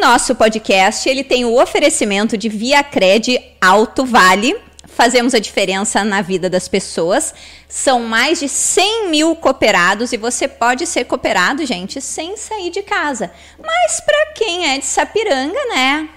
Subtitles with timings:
[0.00, 4.56] nosso podcast ele tem o oferecimento de Via Cred Alto Vale.
[4.88, 7.34] Fazemos a diferença na vida das pessoas.
[7.68, 12.82] São mais de 100 mil cooperados e você pode ser cooperado, gente, sem sair de
[12.82, 13.30] casa.
[13.62, 16.08] Mas para quem é de Sapiranga, né?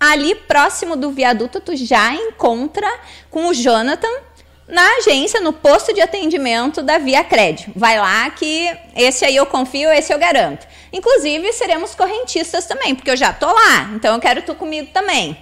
[0.00, 2.90] Ali próximo do viaduto, tu já encontra
[3.30, 4.12] com o Jonathan
[4.66, 7.70] na agência, no posto de atendimento da Via Cred.
[7.76, 10.66] Vai lá que esse aí eu confio, esse eu garanto.
[10.92, 15.36] Inclusive, seremos correntistas também, porque eu já tô lá, então eu quero tu comigo também.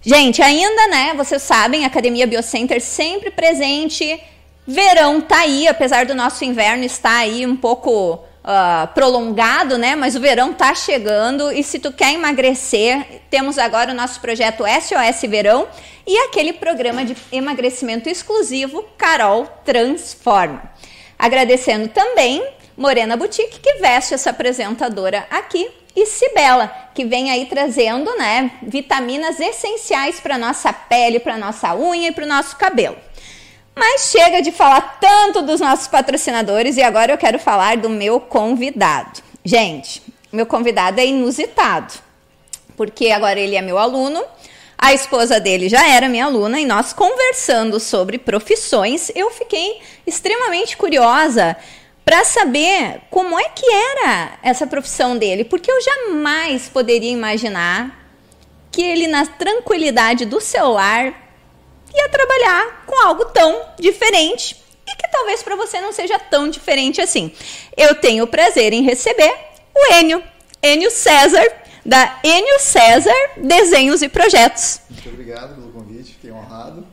[0.00, 4.20] Gente, ainda, né, vocês sabem, Academia Biocenter sempre presente.
[4.66, 9.96] Verão tá aí, apesar do nosso inverno estar aí um pouco uh, prolongado, né?
[9.96, 14.64] Mas o verão tá chegando e se tu quer emagrecer, temos agora o nosso projeto
[14.64, 15.66] SOS Verão
[16.06, 20.70] e aquele programa de emagrecimento exclusivo Carol Transforma.
[21.18, 28.10] Agradecendo também Morena Boutique, que veste essa apresentadora aqui, e Cibela, que vem aí trazendo
[28.16, 32.96] né, vitaminas essenciais para nossa pele, para nossa unha e para o nosso cabelo.
[33.76, 38.20] Mas chega de falar tanto dos nossos patrocinadores e agora eu quero falar do meu
[38.20, 39.22] convidado.
[39.44, 40.02] Gente,
[40.32, 41.94] meu convidado é inusitado,
[42.76, 44.24] porque agora ele é meu aluno,
[44.76, 50.76] a esposa dele já era minha aluna e nós conversando sobre profissões, eu fiquei extremamente
[50.76, 51.56] curiosa
[52.04, 58.04] para saber como é que era essa profissão dele, porque eu jamais poderia imaginar
[58.70, 61.14] que ele na tranquilidade do celular
[61.94, 67.00] ia trabalhar com algo tão diferente e que talvez para você não seja tão diferente
[67.00, 67.32] assim.
[67.76, 69.32] Eu tenho o prazer em receber
[69.74, 70.22] o Enio,
[70.62, 71.46] Enio César,
[71.86, 74.80] da Enio César Desenhos e Projetos.
[74.90, 76.86] Muito obrigado pelo convite, fiquei honrado.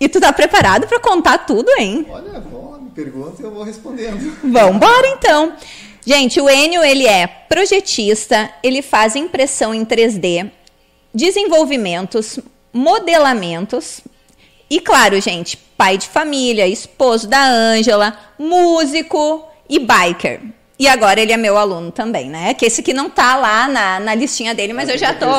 [0.00, 2.06] E tu tá preparado para contar tudo, hein?
[2.08, 2.40] Olha,
[2.98, 4.36] pergunta e eu vou respondendo.
[4.42, 5.52] Vamos embora então.
[6.04, 10.50] Gente, o Enio, ele é projetista, ele faz impressão em 3D,
[11.14, 12.40] desenvolvimentos,
[12.72, 14.00] modelamentos,
[14.68, 20.40] e claro, gente, pai de família, esposo da Ângela, músico e biker.
[20.76, 22.52] E agora ele é meu aluno também, né?
[22.54, 25.26] Que esse que não tá lá na, na listinha dele, mas eu já tô.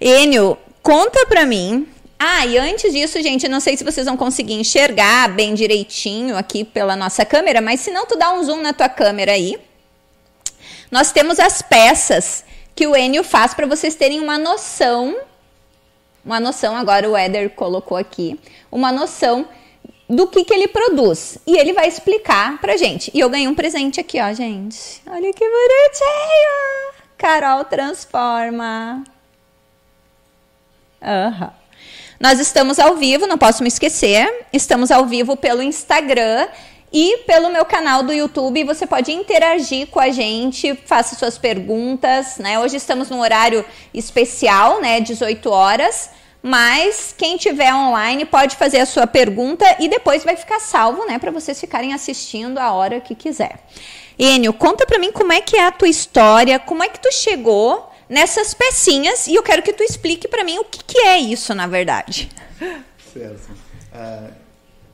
[0.00, 1.86] Enio, conta pra mim.
[2.26, 6.64] Ah, e antes disso, gente, não sei se vocês vão conseguir enxergar bem direitinho aqui
[6.64, 9.58] pela nossa câmera, mas se não, tu dá um zoom na tua câmera aí.
[10.90, 12.42] Nós temos as peças
[12.74, 15.14] que o Enio faz para vocês terem uma noção
[16.24, 18.40] uma noção, agora o Éder colocou aqui,
[18.72, 19.46] uma noção
[20.08, 21.36] do que, que ele produz.
[21.46, 23.10] E ele vai explicar pra gente.
[23.12, 25.02] E eu ganhei um presente aqui, ó, gente.
[25.06, 27.04] Olha que bonitinho!
[27.18, 29.04] Carol transforma.
[31.02, 31.63] Uhum.
[32.18, 34.46] Nós estamos ao vivo, não posso me esquecer.
[34.52, 36.46] Estamos ao vivo pelo Instagram
[36.92, 38.62] e pelo meu canal do YouTube.
[38.64, 42.58] Você pode interagir com a gente, faça suas perguntas, né?
[42.60, 45.00] Hoje estamos num horário especial, né?
[45.00, 46.10] 18 horas.
[46.40, 51.18] Mas quem tiver online pode fazer a sua pergunta e depois vai ficar salvo, né,
[51.18, 53.60] para vocês ficarem assistindo a hora que quiser.
[54.18, 57.10] Enio, conta para mim como é que é a tua história, como é que tu
[57.10, 61.18] chegou nessas pecinhas e eu quero que tu explique para mim o que, que, é
[61.18, 62.30] isso, na verdade.
[63.12, 63.50] Certo.
[63.92, 64.32] Uh,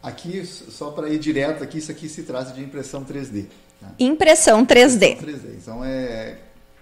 [0.03, 3.47] aqui, só para ir direto aqui, isso aqui se trata de impressão 3D.
[3.81, 3.89] Né?
[3.99, 5.13] Impressão 3D.
[5.13, 5.57] Impressão 3D.
[5.57, 6.39] Então é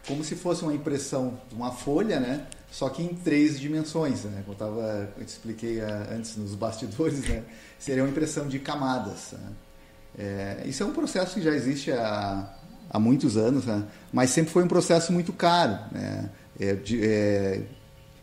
[0.06, 2.46] como se fosse uma impressão de uma folha, né?
[2.70, 4.42] só que em três dimensões, né?
[4.44, 7.42] Como eu, tava, eu te expliquei uh, antes nos bastidores, né?
[7.78, 9.32] Seria uma impressão de camadas.
[9.32, 9.52] Né?
[10.18, 12.57] É, isso é um processo que já existe há,
[12.90, 13.84] há muitos anos, né?
[14.12, 15.78] mas sempre foi um processo muito caro.
[15.92, 16.30] Né?
[16.60, 17.60] É, de, é,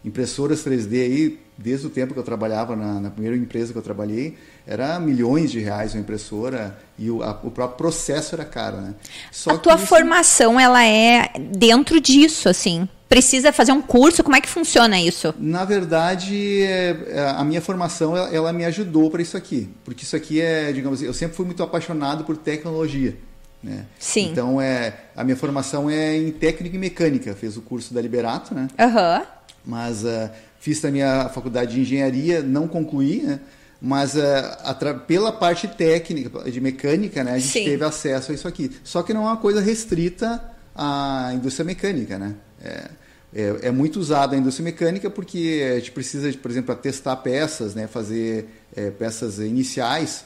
[0.04, 3.82] impressoras 3D aí, desde o tempo que eu trabalhava na, na, primeira empresa que eu
[3.82, 4.38] trabalhei,
[4.68, 8.94] era milhões de reais uma impressora e o, a, o próprio processo era caro, né?
[9.32, 9.88] Só a tua isso...
[9.88, 12.88] formação ela é dentro disso, assim?
[13.08, 14.24] precisa fazer um curso?
[14.24, 15.34] Como é que funciona isso?
[15.40, 20.16] Na verdade, é, é, a minha formação ela me ajudou para isso aqui, porque isso
[20.16, 23.18] aqui é, digamos, eu sempre fui muito apaixonado por tecnologia.
[23.66, 23.84] Né?
[23.98, 24.30] Sim.
[24.32, 27.34] Então é a minha formação é em técnica e mecânica.
[27.34, 28.68] Fiz o curso da Liberato, né?
[28.80, 29.26] Uhum.
[29.66, 30.30] Mas uh,
[30.60, 33.40] fiz também a faculdade de engenharia, não concluí, né?
[33.82, 37.66] Mas uh, pela parte técnica, de mecânica, né, a gente Sim.
[37.66, 38.72] teve acesso a isso aqui.
[38.84, 40.42] Só que não é uma coisa restrita
[40.76, 42.36] à indústria mecânica, né?
[42.64, 42.90] É,
[43.34, 47.74] é, é, muito usado a indústria mecânica porque a gente precisa, por exemplo, testar peças,
[47.74, 50.24] né, fazer é, peças iniciais,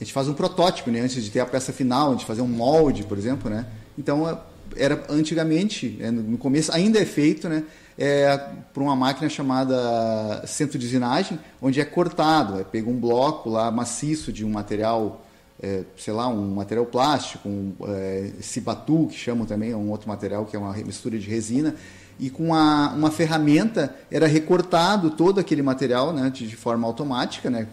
[0.00, 2.48] a gente faz um protótipo né, antes de ter a peça final, gente fazer um
[2.48, 3.50] molde, por exemplo.
[3.50, 3.66] Né?
[3.98, 4.38] Então, é,
[4.76, 7.64] era antigamente, né, no começo, ainda é feito né,
[7.98, 8.38] é,
[8.72, 13.70] por uma máquina chamada centro de usinagem, onde é cortado, é pega um bloco lá
[13.70, 15.22] maciço de um material
[15.62, 20.08] é, sei lá, um material plástico, um é, cibatu, que chamam também, é um outro
[20.08, 21.74] material que é uma mistura de resina,
[22.18, 27.50] e com a, uma ferramenta era recortado todo aquele material né, de, de forma automática,
[27.50, 27.66] né,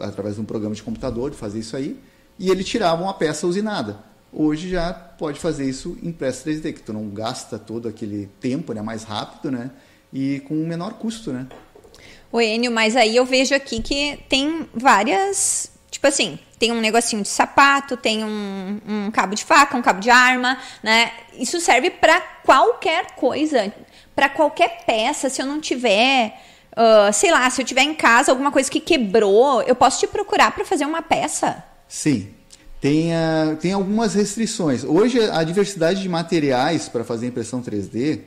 [0.00, 1.98] através de um programa de computador, de fazer isso aí,
[2.38, 3.98] e ele tirava uma peça usinada.
[4.32, 8.72] Hoje já pode fazer isso em press 3D, que tu não gasta todo aquele tempo,
[8.72, 9.70] né, mais rápido, né,
[10.12, 11.46] e com um menor custo, né.
[12.32, 17.22] O Enio, mas aí eu vejo aqui que tem várias, tipo assim, tem um negocinho
[17.22, 21.12] de sapato, tem um, um cabo de faca, um cabo de arma, né?
[21.34, 23.74] Isso serve para qualquer coisa,
[24.14, 25.28] para qualquer peça.
[25.28, 26.40] Se eu não tiver,
[26.76, 30.06] uh, sei lá, se eu tiver em casa alguma coisa que quebrou, eu posso te
[30.06, 31.62] procurar para fazer uma peça?
[31.88, 32.28] Sim,
[32.80, 33.10] tem,
[33.60, 34.82] tem algumas restrições.
[34.82, 38.20] Hoje, a diversidade de materiais para fazer impressão 3D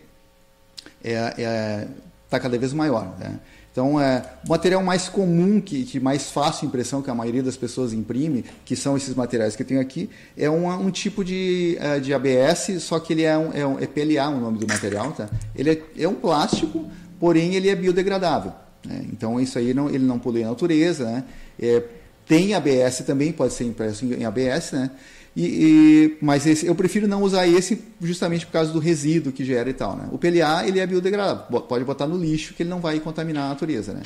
[1.03, 1.88] está é, é,
[2.30, 3.15] tá cada vez maior.
[3.19, 3.39] Né?
[3.71, 7.57] Então, é, o material mais comum, que, que mais fácil impressão, que a maioria das
[7.57, 11.77] pessoas imprime, que são esses materiais que eu tenho aqui, é um, um tipo de,
[11.81, 14.65] uh, de ABS, só que ele é, um, é, um, é PLA o nome do
[14.65, 15.12] material.
[15.12, 15.30] Tá?
[15.53, 16.89] Ele é, é um plástico,
[17.20, 18.54] porém ele é biodegradável.
[18.86, 19.06] Né?
[19.12, 21.24] Então, isso aí não, ele não polui a natureza, né?
[21.60, 21.84] É,
[22.28, 24.92] tem ABS também, pode ser impresso em ABS, né?
[25.36, 29.44] E, e, mas esse, eu prefiro não usar esse justamente por causa do resíduo que
[29.44, 29.96] gera e tal.
[29.98, 30.08] Né?
[30.12, 33.50] O PLA ele é biodegradável, pode botar no lixo que ele não vai contaminar a
[33.50, 33.94] natureza.
[33.94, 34.04] Né?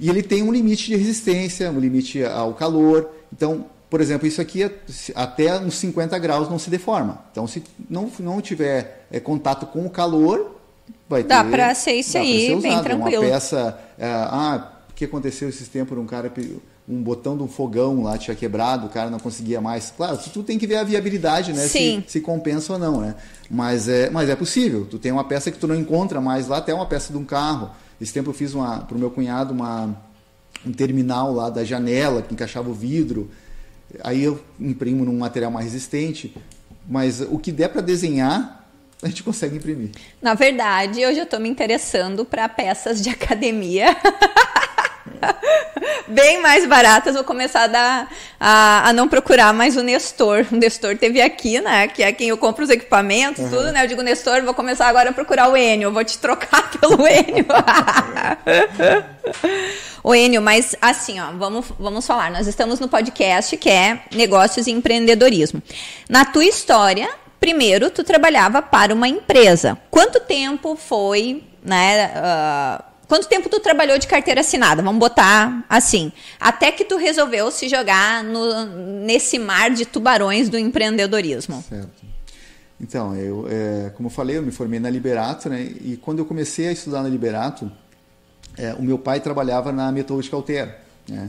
[0.00, 3.08] E ele tem um limite de resistência, um limite ao calor.
[3.32, 4.68] Então, por exemplo, isso aqui
[5.14, 7.24] até uns 50 graus não se deforma.
[7.30, 10.53] Então, se não, não tiver é, contato com o calor,
[11.08, 11.50] vai dá ter.
[11.50, 13.22] Dá para ser isso aí, ser bem tranquilo.
[13.22, 13.78] Uma peça.
[13.98, 15.96] É, ah, o que aconteceu esses tempos?
[15.98, 16.30] Um cara
[16.86, 19.90] um botão do fogão lá tinha quebrado, o cara não conseguia mais.
[19.96, 21.66] Claro, tu, tu tem que ver a viabilidade, né?
[21.66, 23.14] Se, se, compensa ou não, né?
[23.50, 24.86] Mas é, mas é possível.
[24.90, 27.24] Tu tem uma peça que tu não encontra mais lá, até uma peça de um
[27.24, 27.70] carro.
[28.00, 29.96] Esse tempo eu fiz para o meu cunhado uma,
[30.66, 33.30] um terminal lá da janela que encaixava o vidro.
[34.02, 36.36] Aí eu imprimo num material mais resistente.
[36.86, 38.63] Mas o que der para desenhar,
[39.02, 39.90] a gente consegue imprimir.
[40.20, 43.96] Na verdade, hoje eu estou me interessando para peças de academia.
[46.08, 48.08] bem mais baratas, vou começar a, dar,
[48.38, 50.46] a, a, não procurar mais o Nestor.
[50.50, 51.88] O Nestor teve aqui, né?
[51.88, 53.50] Que é quem eu compro os equipamentos, uhum.
[53.50, 53.84] tudo, né?
[53.84, 57.46] Eu digo, Nestor, vou começar agora a procurar o Enio, vou te trocar pelo Enio.
[60.02, 62.30] o Enio, mas assim, ó, vamos, vamos falar.
[62.30, 65.62] Nós estamos no podcast que é Negócios e Empreendedorismo.
[66.08, 67.08] Na tua história,
[67.44, 69.76] primeiro, tu trabalhava para uma empresa.
[69.90, 72.10] Quanto tempo foi, né?
[72.16, 74.82] Uh, Quanto tempo tu trabalhou de carteira assinada?
[74.82, 76.10] Vamos botar assim.
[76.40, 78.64] Até que tu resolveu se jogar no,
[79.04, 81.62] nesse mar de tubarões do empreendedorismo.
[81.68, 82.02] Certo.
[82.80, 85.60] Então, eu, é, como eu falei, eu me formei na Liberato, né?
[85.60, 87.70] E quando eu comecei a estudar na Liberato,
[88.56, 91.28] é, o meu pai trabalhava na Metalúrgica Altera, né?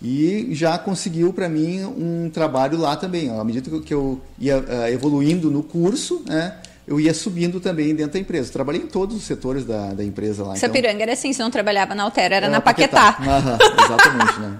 [0.00, 3.30] E já conseguiu para mim um trabalho lá também.
[3.30, 6.54] À medida que eu ia uh, evoluindo no curso, né?
[6.88, 8.50] eu ia subindo também dentro da empresa.
[8.50, 10.56] Trabalhei em todos os setores da, da empresa lá.
[10.56, 11.02] Sapiranga então...
[11.02, 13.12] era assim, você não trabalhava na Altero, era, era na Paquetá.
[13.12, 13.58] Paquetá.
[13.84, 14.58] exatamente, né?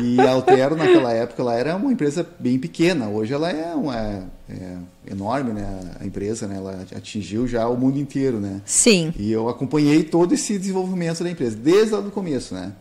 [0.00, 3.08] E a Altero, naquela época, ela era uma empresa bem pequena.
[3.08, 4.76] Hoje ela é, uma, é, é
[5.10, 5.66] enorme, né?
[6.00, 6.56] A empresa, né?
[6.56, 8.60] Ela atingiu já o mundo inteiro, né?
[8.64, 9.12] Sim.
[9.18, 12.72] E eu acompanhei todo esse desenvolvimento da empresa, desde o começo, né?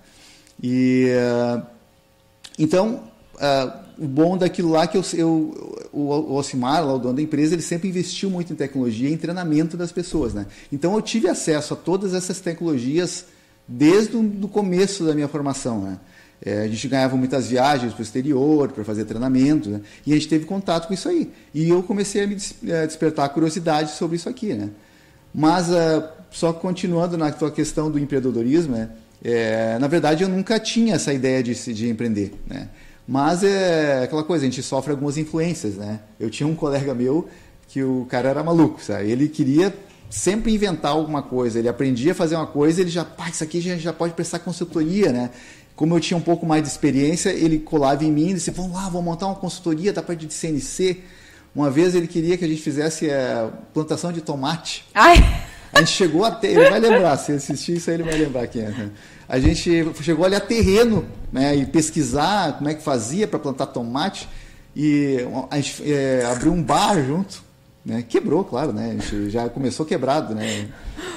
[0.62, 1.08] E...
[1.10, 1.75] Uh,
[2.58, 3.04] então...
[3.36, 7.22] Uh, o bom daquilo lá que eu, eu o, o Osimar, lá, o dono da
[7.22, 10.46] empresa, ele sempre investiu muito em tecnologia e em treinamento das pessoas, né?
[10.72, 13.26] Então eu tive acesso a todas essas tecnologias
[13.68, 16.00] desde o começo da minha formação, né?
[16.46, 19.82] É, a gente ganhava muitas viagens para o exterior para fazer treinamento, né?
[20.06, 21.32] e a gente teve contato com isso aí.
[21.54, 22.36] E eu comecei a me
[22.68, 24.70] é, despertar curiosidade sobre isso aqui, né?
[25.34, 28.90] Mas uh, só continuando na tua questão do empreendedorismo, né?
[29.28, 32.70] É, na verdade eu nunca tinha essa ideia de, de empreender, né?
[33.08, 36.00] Mas é aquela coisa, a gente sofre algumas influências, né?
[36.20, 37.28] Eu tinha um colega meu
[37.68, 39.10] que o cara era maluco, sabe?
[39.12, 39.74] Ele queria
[40.12, 43.60] sempre inventar alguma coisa, ele aprendia a fazer uma coisa, ele já, pá, isso aqui
[43.60, 45.32] já, já pode prestar consultoria, né?
[45.76, 48.74] Como eu tinha um pouco mais de experiência, ele colava em mim e disse, vamos
[48.74, 51.02] lá, vamos montar uma consultoria da parte de CNC.
[51.54, 54.86] Uma vez ele queria que a gente fizesse é, plantação de tomate.
[54.94, 55.16] Ai.
[55.74, 58.62] A gente chegou até, ele vai lembrar, se assistir isso aí ele vai lembrar quem
[58.62, 58.90] é.
[59.28, 63.68] A gente chegou ali a terreno né, e pesquisar como é que fazia para plantar
[63.68, 64.28] tomate
[64.76, 65.18] e
[65.50, 67.44] a gente é, abriu um bar junto.
[67.86, 68.04] Né?
[68.08, 68.90] Quebrou, claro, né?
[68.90, 70.70] A gente já começou quebrado, né?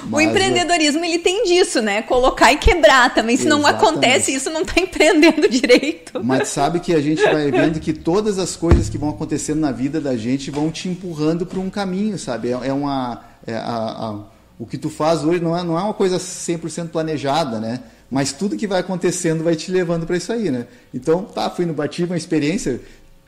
[0.03, 2.03] Mas, o empreendedorismo ele tem disso, né?
[2.03, 3.35] Colocar e quebrar também.
[3.35, 3.71] Se Exatamente.
[3.71, 6.23] não acontece isso, não está empreendendo direito.
[6.23, 9.71] Mas sabe que a gente vai vendo que todas as coisas que vão acontecendo na
[9.71, 12.49] vida da gente vão te empurrando para um caminho, sabe?
[12.49, 14.19] É, é uma é a, a,
[14.59, 17.79] o que tu faz hoje não é, não é uma coisa 100% planejada, né?
[18.11, 20.67] Mas tudo que vai acontecendo vai te levando para isso aí, né?
[20.93, 22.81] Então, tá, fui no Bati, uma experiência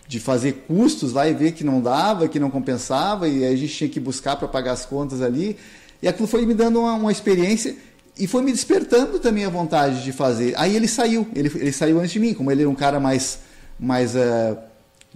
[0.10, 3.90] de fazer custos e ver que não dava, que não compensava, e a gente tinha
[3.90, 5.56] que buscar para pagar as contas ali.
[6.02, 7.78] E aquilo foi me dando uma, uma, experiência
[8.18, 10.54] e foi me despertando também a vontade de fazer.
[10.58, 13.40] Aí ele saiu, ele, ele saiu antes de mim, como ele era um cara mais.
[13.80, 14.58] mais uh,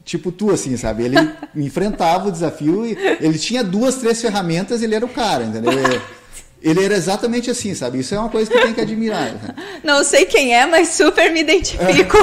[0.06, 1.04] tipo tu, assim, sabe?
[1.04, 1.18] Ele
[1.58, 5.74] enfrentava o desafio e ele tinha duas, três ferramentas, ele era o cara, entendeu?
[6.62, 8.00] Ele era exatamente assim, sabe?
[8.00, 9.34] Isso é uma coisa que tem que admirar.
[9.34, 9.56] Né?
[9.84, 12.18] Não sei quem é, mas super me identifico.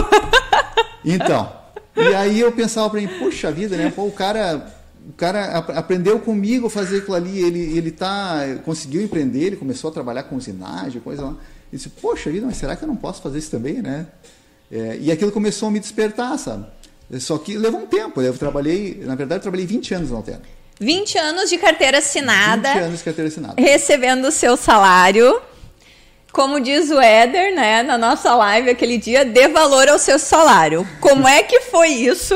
[1.04, 1.52] Então,
[1.96, 3.92] e aí eu pensava para mim, puxa vida, né?
[3.94, 4.72] Pô, o cara,
[5.08, 9.90] o cara aprendeu comigo a fazer aquilo ali, ele, ele tá, conseguiu empreender, ele começou
[9.90, 11.36] a trabalhar com usinagem, coisa lá.
[11.72, 14.06] E disse, poxa vida, mas será que eu não posso fazer isso também, né?
[14.70, 16.66] É, e aquilo começou a me despertar, sabe?
[17.20, 18.20] Só que levou um tempo.
[18.22, 20.42] Eu trabalhei, na verdade, eu trabalhei 20 anos na Altera.
[20.80, 22.72] 20 anos de carteira assinada.
[22.72, 23.54] 20 anos de carteira assinada.
[23.60, 25.40] Recebendo o seu salário.
[26.32, 30.88] Como diz o Éder, né, na nossa live aquele dia, dê valor ao seu salário.
[30.98, 32.34] Como é que foi isso?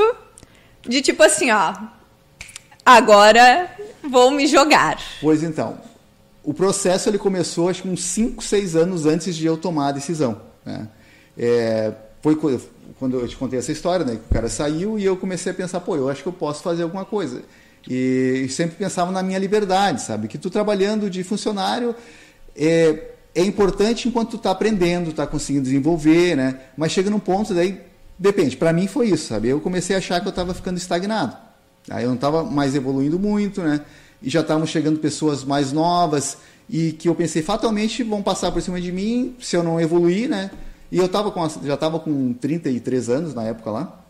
[0.83, 1.75] De tipo assim, ó,
[2.85, 3.71] agora
[4.03, 5.01] vou me jogar.
[5.23, 5.81] Pois então,
[6.45, 9.93] o processo ele começou acho que uns 5, 6 anos antes de eu tomar a
[9.93, 10.43] decisão.
[10.63, 10.87] Né?
[11.39, 12.37] É, foi
[12.99, 14.15] quando eu te contei essa história, né?
[14.15, 16.83] O cara saiu e eu comecei a pensar, pô, eu acho que eu posso fazer
[16.83, 17.43] alguma coisa.
[17.89, 20.29] E, sempre pensava na minha liberdade, sabe?
[20.29, 21.95] Que tu trabalhando de funcionário
[22.57, 26.61] é, é importante enquanto tu está aprendendo, está conseguindo desenvolver, né?
[26.77, 27.81] Mas chega num ponto daí,
[28.19, 28.57] depende.
[28.57, 29.49] Para mim foi isso, sabe?
[29.49, 31.37] Eu comecei a achar que eu estava ficando estagnado.
[31.89, 33.83] Aí eu não estava mais evoluindo muito, né?
[34.23, 36.39] E já estavam chegando pessoas mais novas
[36.69, 40.29] e que eu pensei fatalmente vão passar por cima de mim se eu não evoluir,
[40.29, 40.51] né?
[40.91, 44.01] E eu tava com, já estava com 33 anos na época lá.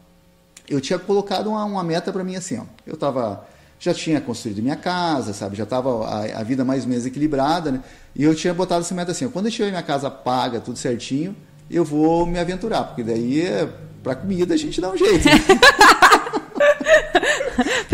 [0.68, 2.64] Eu tinha colocado uma, uma meta para mim assim, ó.
[2.86, 3.46] Eu tava
[3.78, 5.56] já tinha construído minha casa, sabe?
[5.56, 7.80] Já estava a, a, vida mais ou menos equilibrada, né?
[8.14, 10.78] E eu tinha botado essa meta assim, ó, quando eu tiver minha casa paga, tudo
[10.78, 11.36] certinho,
[11.70, 13.68] eu vou me aventurar, porque daí é,
[14.02, 15.26] para comida a gente dá um jeito.
[15.26, 15.32] Né?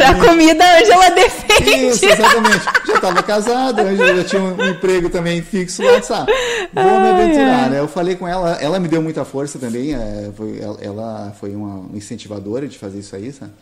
[0.03, 1.71] Para comida, a Angela defende.
[1.89, 2.65] Isso, exatamente.
[2.87, 6.33] Já estava casada, a Angela já tinha um emprego também fixo lá, sabe?
[6.73, 7.79] Vou me aventurar, né?
[7.79, 11.87] Eu falei com ela, ela me deu muita força também, é, foi, ela foi uma
[11.97, 13.53] incentivadora de fazer isso aí, sabe?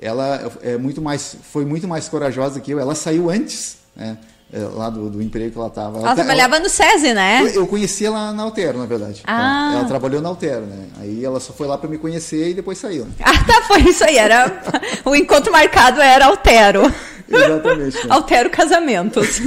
[0.00, 4.16] Ela é muito mais, foi muito mais corajosa que eu, ela saiu antes, né?
[4.52, 5.96] É, lá do, do, emprego que ela estava.
[5.96, 7.50] Ela, ela trabalhava no SESI, né?
[7.54, 9.22] Eu, conheci ela na Altero, na verdade.
[9.24, 9.70] Ah.
[9.70, 10.88] Ela, ela trabalhou na Altero, né?
[11.00, 13.06] Aí ela só foi lá para me conhecer e depois saiu.
[13.24, 14.18] Ah, tá, foi isso aí.
[14.18, 14.62] Era,
[15.06, 16.82] o encontro marcado era Altero.
[17.26, 17.96] Exatamente.
[17.96, 18.02] Né?
[18.12, 19.40] Altero Casamentos.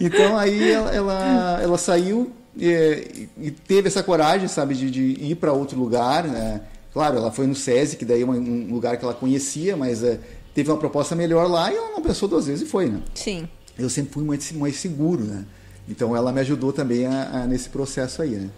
[0.00, 5.00] então aí ela, ela, ela saiu e, e, teve essa coragem, sabe, de, de
[5.30, 6.60] ir para outro lugar, né?
[6.92, 10.18] Claro, ela foi no SESI, que daí é um lugar que ela conhecia, mas é,
[10.52, 13.00] teve uma proposta melhor lá e ela não pensou duas vezes e foi, né?
[13.14, 13.46] Sim
[13.78, 15.44] eu sempre fui mais, mais seguro, né?
[15.88, 18.50] Então ela me ajudou também a, a, nesse processo aí, né?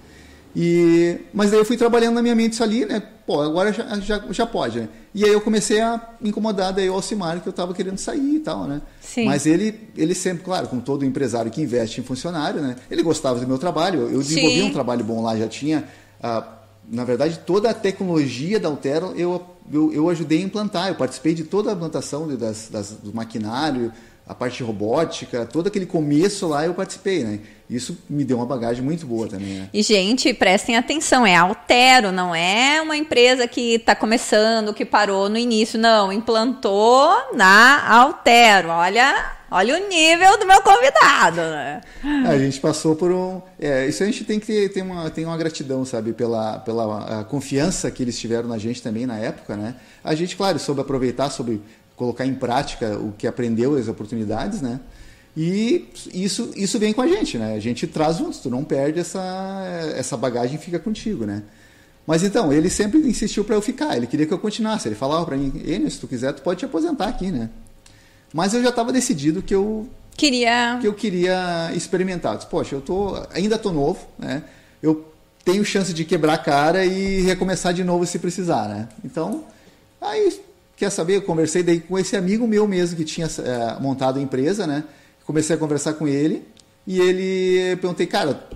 [0.57, 3.03] E, mas daí eu fui trabalhando na minha mente isso ali, né?
[3.27, 4.89] Pô, agora já, já, já pode, né?
[5.15, 8.41] E aí eu comecei a incomodar daí o Alcimar que eu estava querendo sair e
[8.41, 8.81] tal, né?
[9.01, 9.27] Sim.
[9.27, 12.77] Mas ele, ele sempre, claro, como todo empresário que investe em funcionário, né?
[12.91, 15.85] Ele gostava do meu trabalho, eu desenvolvi um trabalho bom lá, já tinha...
[16.23, 16.55] Ah,
[16.91, 21.35] na verdade, toda a tecnologia da Altero eu, eu, eu ajudei a implantar, eu participei
[21.35, 23.93] de toda a implantação das, das, do maquinário,
[24.29, 27.41] a parte robótica, todo aquele começo lá eu participei, né?
[27.69, 29.69] Isso me deu uma bagagem muito boa também, né?
[29.73, 35.29] E, gente, prestem atenção, é Altero, não é uma empresa que está começando, que parou
[35.29, 39.39] no início, não, implantou na Altero, olha...
[39.51, 41.81] Olha o nível do meu convidado, né?
[42.27, 43.41] A gente passou por um.
[43.59, 47.25] É, isso a gente tem que ter, ter, uma, tem uma gratidão, sabe, pela, pela
[47.25, 49.77] confiança que eles tiveram na gente também na época, né?
[50.05, 51.63] A gente, claro, soube aproveitar, soube
[51.99, 54.81] colocar em prática o que aprendeu, as oportunidades, né?
[55.37, 57.55] E isso, isso vem com a gente, né?
[57.55, 61.43] A gente traz junto, tu não perde essa, essa bagagem fica contigo, né?
[62.07, 64.89] Mas então, ele sempre insistiu para eu ficar, ele queria que eu continuasse.
[64.89, 67.51] Ele falava para mim, Enio, se tu quiser, tu pode te aposentar aqui, né?
[68.33, 72.37] Mas eu já estava decidido que eu queria que eu queria experimentar.
[72.37, 74.45] Disse, Poxa, eu tô ainda tô novo, né?
[74.83, 75.13] Eu
[75.45, 78.89] tenho chance de quebrar a cara e recomeçar de novo se precisar, né?
[79.05, 79.45] Então,
[80.01, 80.41] aí
[80.79, 81.17] Quer saber?
[81.17, 84.85] Eu conversei daí com esse amigo meu mesmo que tinha é, montado a empresa, né?
[85.27, 86.45] Comecei a conversar com ele
[86.87, 88.47] e ele perguntei, cara,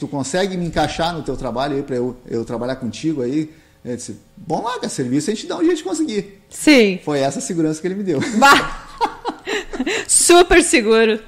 [0.00, 3.50] tu consegue me encaixar no teu trabalho aí para eu, eu trabalhar contigo aí?
[3.84, 6.42] Ele disse, bom lá, cara, serviço a gente dá um jeito de conseguir.
[6.50, 6.98] Sim.
[7.04, 8.20] Foi essa segurança que ele me deu.
[8.36, 8.86] Bah!
[10.08, 11.20] Super seguro.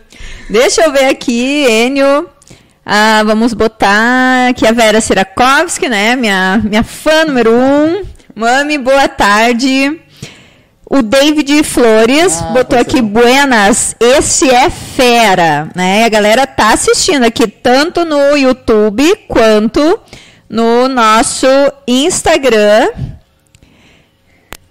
[0.50, 2.28] Deixa eu ver aqui, Enio.
[2.84, 6.16] Ah, vamos botar aqui a Vera Sirakovsky, né?
[6.16, 8.04] Minha, minha fã número um.
[8.40, 10.00] Mami, boa tarde.
[10.88, 16.06] O David Flores ah, botou aqui, buenas, esse é fera, né?
[16.06, 20.00] A galera tá assistindo aqui tanto no YouTube quanto
[20.48, 21.46] no nosso
[21.86, 22.88] Instagram.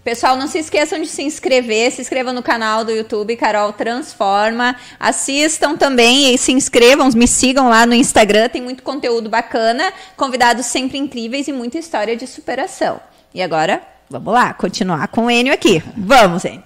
[0.04, 4.76] Pessoal, não se esqueçam de se inscrever, se inscrevam no canal do YouTube Carol Transforma,
[5.00, 10.66] assistam também e se inscrevam, me sigam lá no Instagram, tem muito conteúdo bacana, convidados
[10.66, 13.00] sempre incríveis e muita história de superação.
[13.34, 15.84] E agora, vamos lá, continuar com o Enio aqui.
[15.96, 16.64] Vamos, Enio.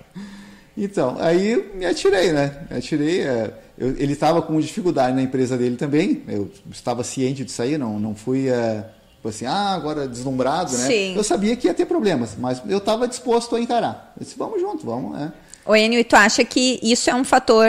[0.77, 2.65] Então, aí me atirei, né?
[2.69, 3.21] Me atirei.
[3.21, 6.23] É, eu, ele estava com dificuldade na empresa dele também.
[6.27, 8.85] Eu estava ciente disso aí, não, não fui é,
[9.23, 10.87] assim, ah, agora deslumbrado, né?
[10.87, 11.15] Sim.
[11.15, 14.13] Eu sabia que ia ter problemas, mas eu estava disposto a encarar.
[14.17, 15.31] Eu disse, vamos junto, vamos, né?
[15.65, 17.67] O Enio, e tu acha que isso é um fator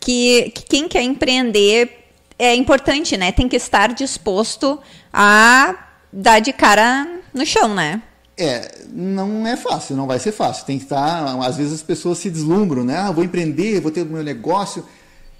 [0.00, 2.06] que, que quem quer empreender
[2.38, 3.30] é importante, né?
[3.30, 4.78] Tem que estar disposto
[5.12, 5.74] a
[6.12, 8.02] dar de cara no chão, né?
[8.38, 10.64] É, não é fácil, não vai ser fácil.
[10.64, 11.38] Tem que estar.
[11.44, 12.96] Às vezes as pessoas se deslumbram, né?
[12.96, 14.84] Ah, vou empreender, vou ter o meu negócio.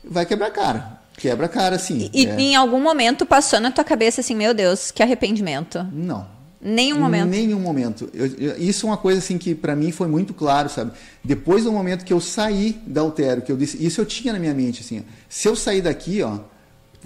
[0.05, 0.99] Vai quebrar cara.
[1.17, 2.11] Quebra cara, sim.
[2.12, 2.40] E, é.
[2.40, 5.87] em algum momento passou na tua cabeça assim, meu Deus, que arrependimento?
[5.93, 6.38] Não.
[6.61, 7.28] Nenhum momento.
[7.28, 8.11] Nenhum momento.
[8.12, 10.93] Eu, eu, isso é uma coisa assim que para mim foi muito claro, sabe?
[11.23, 14.40] Depois do momento que eu saí da Altero, que eu disse, isso eu tinha na
[14.40, 16.38] minha mente assim, se eu sair daqui, ó,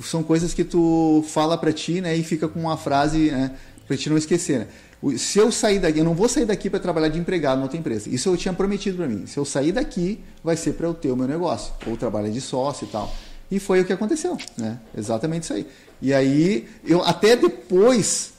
[0.03, 3.53] são coisas que tu fala para ti, né, e fica com uma frase, né,
[3.87, 4.61] para te não esquecer.
[4.61, 4.67] Né?
[5.17, 7.77] Se eu sair daqui, eu não vou sair daqui para trabalhar de empregado na outra
[7.77, 8.09] empresa.
[8.09, 9.27] Isso eu tinha prometido para mim.
[9.27, 12.41] Se eu sair daqui, vai ser para eu ter o meu negócio, ou trabalhar de
[12.41, 13.13] sócio e tal.
[13.51, 14.79] E foi o que aconteceu, né?
[14.97, 15.67] Exatamente isso aí.
[16.01, 18.33] E aí, eu até depois,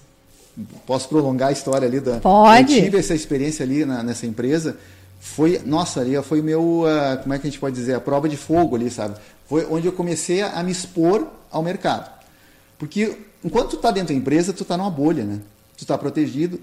[0.88, 2.20] posso prolongar a história ali da.
[2.20, 2.78] Pode.
[2.78, 4.78] Eu tive essa experiência ali na, nessa empresa.
[5.20, 8.00] Foi, nossa, ali foi o meu, uh, como é que a gente pode dizer, a
[8.00, 9.16] prova de fogo ali, sabe?
[9.48, 12.10] Foi onde eu comecei a, a me expor ao mercado.
[12.78, 15.40] Porque enquanto tu está dentro da empresa, tu está numa bolha, né?
[15.84, 16.60] Tu está protegido,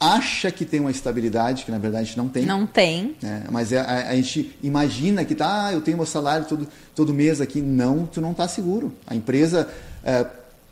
[0.00, 2.44] acha que tem uma estabilidade, que na verdade não tem.
[2.44, 3.16] Não tem.
[3.22, 3.44] Né?
[3.50, 7.14] Mas é, a, a, gente imagina que tá, ah, eu tenho meu salário todo, todo
[7.14, 7.60] mês aqui.
[7.60, 8.92] Não, tu não está seguro.
[9.06, 9.68] A empresa,
[10.04, 10.26] é,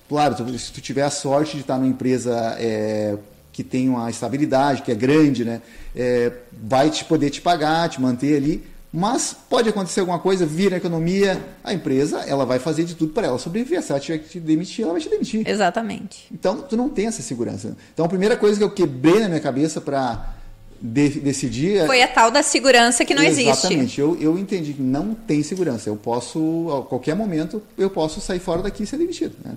[0.09, 3.17] claro, tu, se tu tiver a sorte de estar numa empresa é,
[3.53, 5.61] que tem uma estabilidade, que é grande, né?
[5.95, 10.73] É, vai te poder te pagar, te manter ali mas pode acontecer alguma coisa, vir
[10.73, 13.83] a economia, a empresa ela vai fazer de tudo para ela sobreviver.
[13.83, 15.47] Se ela tiver que te demitir, ela vai te demitir.
[15.47, 16.27] Exatamente.
[16.33, 17.77] Então, tu não tem essa segurança.
[17.93, 20.35] Então, a primeira coisa que eu quebrei na minha cabeça para
[20.81, 21.79] de, decidir...
[21.79, 23.51] É Foi a tal da segurança que não Exatamente.
[23.51, 23.67] existe.
[23.67, 24.01] Exatamente.
[24.01, 25.89] Eu, eu entendi que não tem segurança.
[25.89, 29.37] Eu posso, a qualquer momento, eu posso sair fora daqui e ser demitido.
[29.45, 29.57] Né?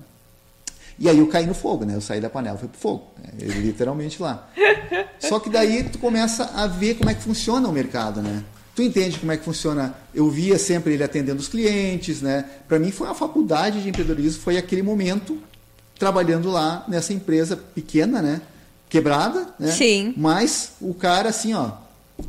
[0.98, 1.94] E aí eu caí no fogo, né?
[1.94, 3.06] Eu saí da panela, fui pro fogo.
[3.22, 3.46] Né?
[3.56, 4.50] Literalmente lá.
[5.18, 8.44] Só que daí tu começa a ver como é que funciona o mercado, né?
[8.80, 9.94] Tu entende como é que funciona.
[10.14, 12.46] Eu via sempre ele atendendo os clientes, né?
[12.66, 15.38] Para mim foi uma faculdade de empreendedorismo, foi aquele momento
[15.98, 18.40] trabalhando lá nessa empresa pequena, né?
[18.88, 19.70] Quebrada, né?
[19.70, 20.14] Sim.
[20.16, 21.72] Mas o cara assim, ó,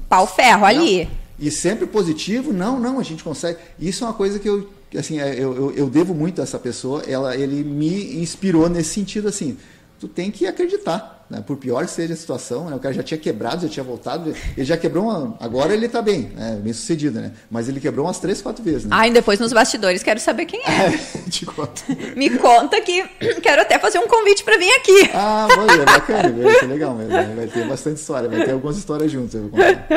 [0.09, 1.09] pau ferro ali.
[1.39, 3.57] e sempre positivo, não, não, a gente consegue.
[3.79, 6.59] Isso é uma coisa que eu assim, é, eu, eu, eu devo muito a essa
[6.59, 9.57] pessoa, ela ele me inspirou nesse sentido assim,
[10.01, 11.41] tu tem que acreditar né?
[11.47, 12.75] Por pior que seja a situação, né?
[12.75, 16.01] o cara já tinha quebrado, já tinha voltado, ele já quebrou uma, agora ele está
[16.01, 16.59] bem, né?
[16.61, 17.31] bem sucedido, né?
[17.49, 18.83] Mas ele quebrou umas três, quatro vezes.
[18.83, 18.89] Né?
[18.91, 20.87] Ah, e depois nos bastidores quero saber quem é.
[20.91, 21.83] é te conto.
[22.17, 23.03] Me conta que
[23.41, 25.09] quero até fazer um convite para vir aqui.
[25.13, 27.13] Ah, vai, é bacana, vai ser legal mesmo.
[27.13, 27.33] Né?
[27.33, 29.35] Vai ter bastante história, vai ter algumas histórias juntas.
[29.35, 29.87] Eu vou contar.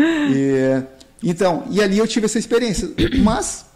[0.32, 0.82] E,
[1.22, 2.88] então, e ali eu tive essa experiência,
[3.22, 3.66] mas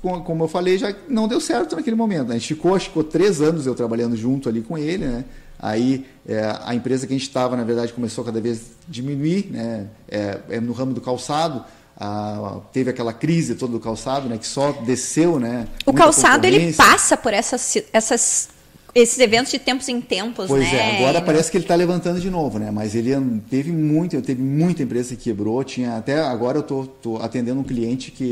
[0.00, 2.28] como eu falei, já não deu certo naquele momento.
[2.28, 2.36] Né?
[2.36, 5.24] A gente ficou, ficou três anos eu trabalhando junto ali com ele, né?
[5.58, 9.48] Aí é, a empresa que a gente estava, na verdade, começou cada vez a diminuir,
[9.50, 9.86] né?
[10.08, 11.64] É, é no ramo do calçado.
[12.00, 14.38] A, teve aquela crise toda do calçado, né?
[14.38, 15.66] Que só desceu, né?
[15.84, 18.50] O calçado ele passa por essas, essas
[18.94, 20.76] esses eventos de tempos em tempos, pois né?
[20.76, 22.70] é, agora parece que ele está levantando de novo, né?
[22.70, 23.12] Mas ele
[23.50, 25.62] teve muito, teve muita empresa que quebrou.
[25.64, 28.24] Tinha até agora eu tô, tô atendendo um cliente que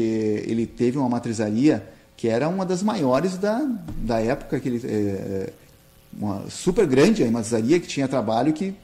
[0.46, 1.86] ele teve uma matrizaria
[2.16, 3.60] que era uma das maiores da,
[3.98, 5.52] da época que ele é,
[6.18, 8.74] uma super grande a matrizaria que tinha trabalho que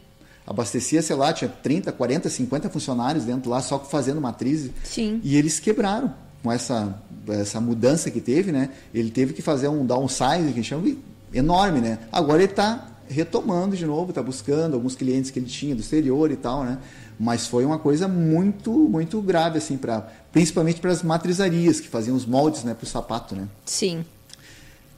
[0.47, 4.71] abastecia, sei lá, tinha 30, 40, 50 funcionários dentro lá só fazendo matriz.
[4.85, 5.21] Sim.
[5.23, 8.71] E eles quebraram com essa, essa mudança que teve, né?
[8.93, 10.97] Ele teve que fazer um downsize, que a gente chama,
[11.33, 11.99] enorme, né?
[12.11, 16.31] Agora ele está retomando de novo, está buscando alguns clientes que ele tinha do exterior
[16.31, 16.79] e tal, né?
[17.19, 22.17] Mas foi uma coisa muito, muito grave, assim, para principalmente para as matrizarias que faziam
[22.17, 23.47] os moldes, né, para o sapato, né?
[23.67, 24.05] Sim.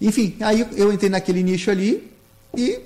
[0.01, 2.13] Enfim, aí eu entrei naquele nicho ali,
[2.57, 2.81] e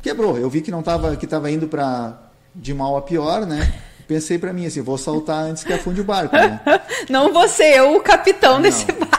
[0.00, 0.38] quebrou.
[0.38, 2.18] Eu vi que não estava que estava indo para
[2.54, 3.72] de mal a pior, né?
[4.06, 6.60] Pensei para mim assim, vou saltar antes que afunde o barco, né?
[7.08, 8.62] Não você, eu o capitão não.
[8.62, 9.11] desse barco.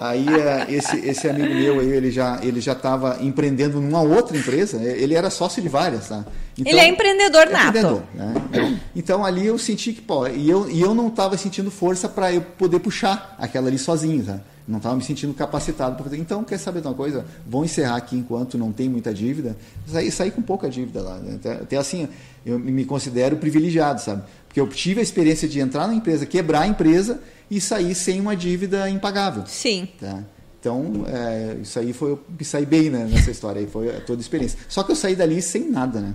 [0.00, 4.36] Aí é, esse, esse amigo meu aí, ele já ele já estava empreendendo numa outra
[4.36, 4.82] empresa.
[4.82, 6.24] Ele era sócio de várias, tá?
[6.58, 7.68] Então, ele é empreendedor é nato.
[7.68, 8.80] Empreendedor, né?
[8.94, 12.32] então, ali eu senti que pô, e eu e eu não estava sentindo força para
[12.32, 14.40] eu poder puxar aquela ali sozinho, tá?
[14.66, 16.18] Não estava me sentindo capacitado para fazer.
[16.18, 17.24] Então, quer saber de uma coisa?
[17.46, 19.56] Vou encerrar aqui enquanto não tem muita dívida.
[19.86, 21.18] Sair, sair com pouca dívida lá.
[21.18, 21.36] Né?
[21.36, 22.08] Até, até assim,
[22.44, 24.24] eu me considero privilegiado, sabe?
[24.48, 28.20] Porque eu tive a experiência de entrar na empresa, quebrar a empresa e sair sem
[28.20, 29.44] uma dívida impagável.
[29.46, 29.88] Sim.
[30.00, 30.22] Tá?
[30.58, 32.10] Então, é, isso aí foi.
[32.10, 34.58] Eu saí bem né, nessa história aí, foi toda a experiência.
[34.68, 36.14] Só que eu saí dali sem nada, né?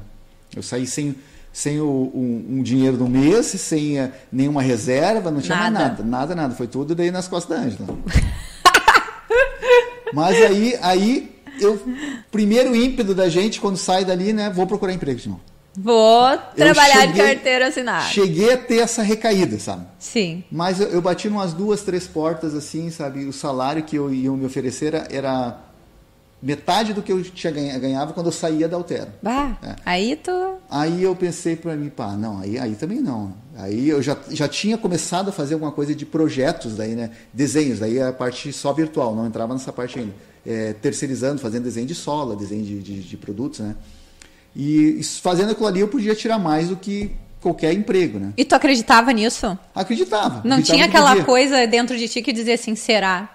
[0.53, 1.15] Eu saí sem,
[1.53, 5.79] sem o, um, um, dinheiro do mês, sem uh, nenhuma reserva, não tinha nada.
[5.79, 6.03] nada.
[6.03, 6.55] Nada, nada.
[6.55, 7.97] Foi tudo daí nas costas da Ângela.
[10.13, 11.81] Mas aí, aí eu,
[12.29, 14.49] primeiro ímpeto da gente, quando sai dali, né?
[14.49, 15.50] Vou procurar emprego de novo.
[15.77, 18.05] Vou trabalhar cheguei, de carteira assinada.
[18.07, 19.85] Cheguei a ter essa recaída, sabe?
[19.97, 20.43] Sim.
[20.51, 23.25] Mas eu, eu bati umas duas, três portas assim, sabe?
[23.25, 25.57] O salário que eu ia me oferecer era, era
[26.41, 29.11] metade do que eu tinha ganha, ganhava quando eu saía da Altero.
[29.21, 29.75] Bah, é.
[29.85, 30.31] aí tu...
[30.69, 33.33] Aí eu pensei para mim, pá, não, aí, aí também não.
[33.55, 37.11] Aí eu já, já tinha começado a fazer alguma coisa de projetos daí, né?
[37.33, 40.13] Desenhos, daí a parte só virtual, não entrava nessa parte ainda.
[40.45, 43.75] É, terceirizando, fazendo desenho de sola, desenho de, de, de produtos, né?
[44.55, 48.33] E fazendo aquilo ali eu podia tirar mais do que qualquer emprego, né?
[48.37, 49.57] E tu acreditava nisso?
[49.73, 50.41] Acreditava.
[50.43, 53.29] Não acreditava tinha aquela coisa dentro de ti que dizia assim, será?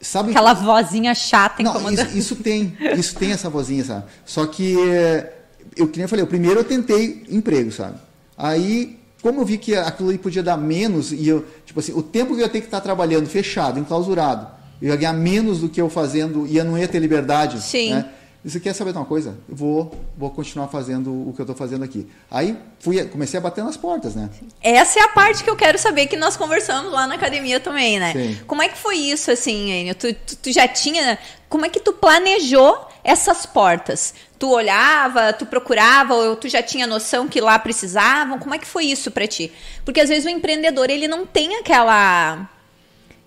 [0.00, 2.08] Sabe, aquela vozinha chata incomodando.
[2.08, 4.04] Isso, isso tem, isso tem essa vozinha, sabe?
[4.24, 5.30] Só que eh,
[5.76, 7.98] eu que nem eu falei, primeiro eu tentei emprego, sabe?
[8.36, 12.02] Aí, como eu vi que aquilo ali podia dar menos e eu, tipo assim, o
[12.02, 14.46] tempo que eu ia ter que estar trabalhando fechado, enclausurado,
[14.80, 17.94] eu ia ganhar menos do que eu fazendo, ia não ia ter liberdade, Sim.
[17.94, 18.06] né?
[18.42, 19.38] Você quer saber de uma coisa?
[19.46, 22.08] Vou, vou continuar fazendo o que eu estou fazendo aqui.
[22.30, 24.30] Aí fui, comecei a bater nas portas, né?
[24.62, 28.00] Essa é a parte que eu quero saber que nós conversamos lá na academia também,
[28.00, 28.12] né?
[28.14, 28.40] Sim.
[28.46, 29.94] Como é que foi isso, assim, Enio?
[29.94, 31.18] Tu, tu, tu, já tinha.
[31.50, 34.14] Como é que tu planejou essas portas?
[34.38, 38.38] Tu olhava, tu procurava, ou tu já tinha noção que lá precisavam?
[38.38, 39.52] Como é que foi isso para ti?
[39.84, 42.48] Porque às vezes o empreendedor ele não tem aquela.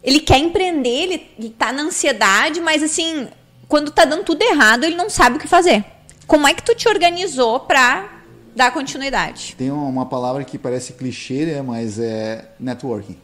[0.04, 3.30] Ele quer empreender, ele, ele tá na ansiedade, mas assim,
[3.74, 5.84] quando tá dando tudo errado, ele não sabe o que fazer.
[6.28, 8.22] Como é que tu te organizou para
[8.56, 9.56] dar continuidade?
[9.58, 13.18] Tem uma palavra que parece clichê, né, mas é networking.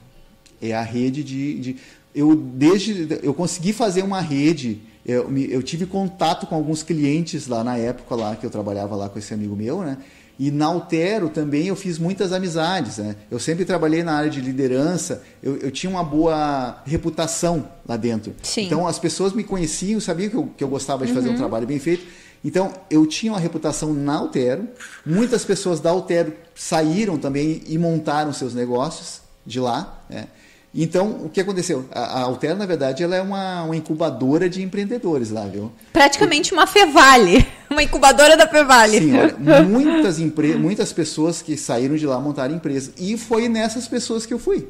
[0.59, 1.77] É a rede de, de
[2.15, 7.63] eu desde eu consegui fazer uma rede eu, eu, tive contato com alguns clientes lá
[7.63, 9.99] na época lá que eu trabalhava lá com esse amigo meu, né?
[10.39, 12.97] E na Altero também eu fiz muitas amizades.
[12.97, 13.17] Né?
[13.30, 18.34] Eu sempre trabalhei na área de liderança, eu, eu tinha uma boa reputação lá dentro.
[18.41, 18.65] Sim.
[18.65, 21.38] Então as pessoas me conheciam, sabiam que eu, que eu gostava de fazer um uhum.
[21.38, 22.06] trabalho bem feito.
[22.43, 24.65] Então eu tinha uma reputação na Altero.
[25.06, 30.02] Muitas pessoas da Altero saíram também e montaram seus negócios de lá.
[30.10, 30.28] Né?
[30.73, 31.86] Então, o que aconteceu?
[31.91, 35.71] A, a Altera, na verdade, ela é uma, uma incubadora de empreendedores lá, viu?
[35.91, 37.45] Praticamente uma Fevale,
[37.80, 39.00] uma incubadora da Fevale.
[39.00, 40.20] Sim, olha, muitas,
[40.60, 42.94] muitas pessoas que saíram de lá montaram empresas.
[42.98, 44.68] E foi nessas pessoas que eu fui.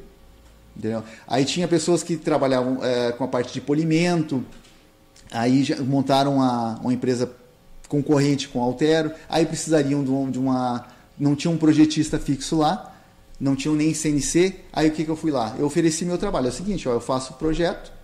[0.78, 1.04] Entendeu?
[1.28, 4.45] Aí tinha pessoas que trabalhavam é, com a parte de polimento,
[5.32, 7.30] aí montaram uma, uma empresa
[7.88, 10.88] concorrente com a Altero, aí precisariam de, um, de uma...
[11.19, 12.95] não tinha um projetista fixo lá,
[13.39, 14.56] não tinham nem CNC.
[14.72, 15.56] Aí o que, que eu fui lá?
[15.58, 16.45] Eu ofereci meu trabalho.
[16.45, 17.98] É o seguinte, ó, eu faço o projeto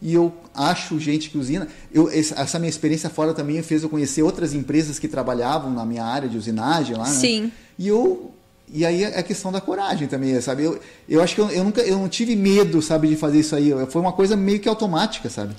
[0.00, 1.68] e eu acho gente que usina.
[1.92, 6.04] Eu, essa minha experiência fora também fez eu conhecer outras empresas que trabalhavam na minha
[6.04, 7.04] área de usinagem lá.
[7.04, 7.14] Né?
[7.14, 7.52] Sim.
[7.78, 8.32] E eu
[8.72, 10.64] e aí é a questão da coragem também, sabe?
[10.64, 13.54] Eu, eu acho que eu, eu, nunca eu não tive medo, sabe, de fazer isso
[13.54, 13.72] aí.
[13.88, 15.54] Foi uma coisa meio que automática, sabe?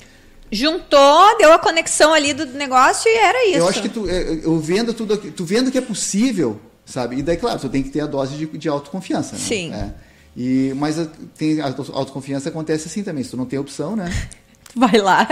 [0.52, 3.58] Juntou, deu a conexão ali do negócio e era isso.
[3.58, 7.18] Eu acho que tu, é, eu vendo tudo, tu vendo que é possível, sabe?
[7.18, 9.42] E daí, claro, você tem que ter a dose de, de autoconfiança, né?
[9.42, 9.74] Sim.
[9.74, 9.94] É.
[10.38, 10.96] E, mas
[11.36, 14.08] tem, a autoconfiança acontece assim também, se tu não tem opção, né?
[14.76, 15.28] Vai lá.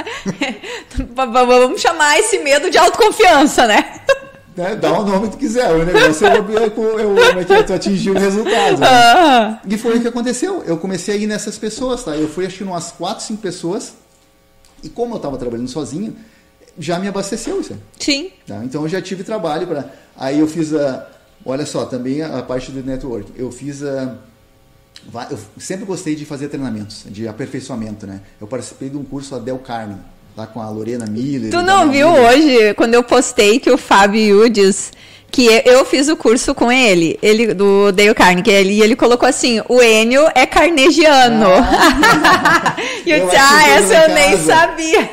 [1.14, 4.02] Vamos chamar esse medo de autoconfiança, né?
[4.58, 4.76] né?
[4.76, 8.18] Dá o nome que tu quiser, o negócio é, é, é que tu atingir o
[8.18, 8.80] resultado.
[8.80, 9.60] Né?
[9.70, 10.64] E foi o que aconteceu.
[10.66, 12.16] Eu comecei a ir nessas pessoas, tá?
[12.16, 13.94] Eu fui acho que umas 4, 5 pessoas.
[14.82, 16.16] E como eu estava trabalhando sozinho,
[16.80, 17.78] já me abasteceu isso.
[18.00, 18.32] Sim.
[18.48, 18.64] Tá?
[18.64, 19.92] Então eu já tive trabalho para.
[20.18, 21.08] Aí eu fiz a
[21.46, 23.32] Olha só, também a parte do network.
[23.36, 24.16] Eu fiz a.
[25.30, 28.22] Eu sempre gostei de fazer treinamentos, de aperfeiçoamento, né?
[28.40, 29.98] Eu participei de um curso da Del Carmen,
[30.36, 31.52] lá com a Lorena Miller.
[31.52, 32.32] Tu não viu Miller.
[32.32, 34.92] hoje, quando eu postei que o Fábio Yudes,
[35.32, 39.28] que eu fiz o curso com ele, ele do Dale Carnegie, ele, e ele colocou
[39.28, 41.48] assim, o Enio é carnegiano.
[41.54, 44.14] Ah, e eu, disse, ah, essa eu casa.
[44.14, 45.10] nem sabia.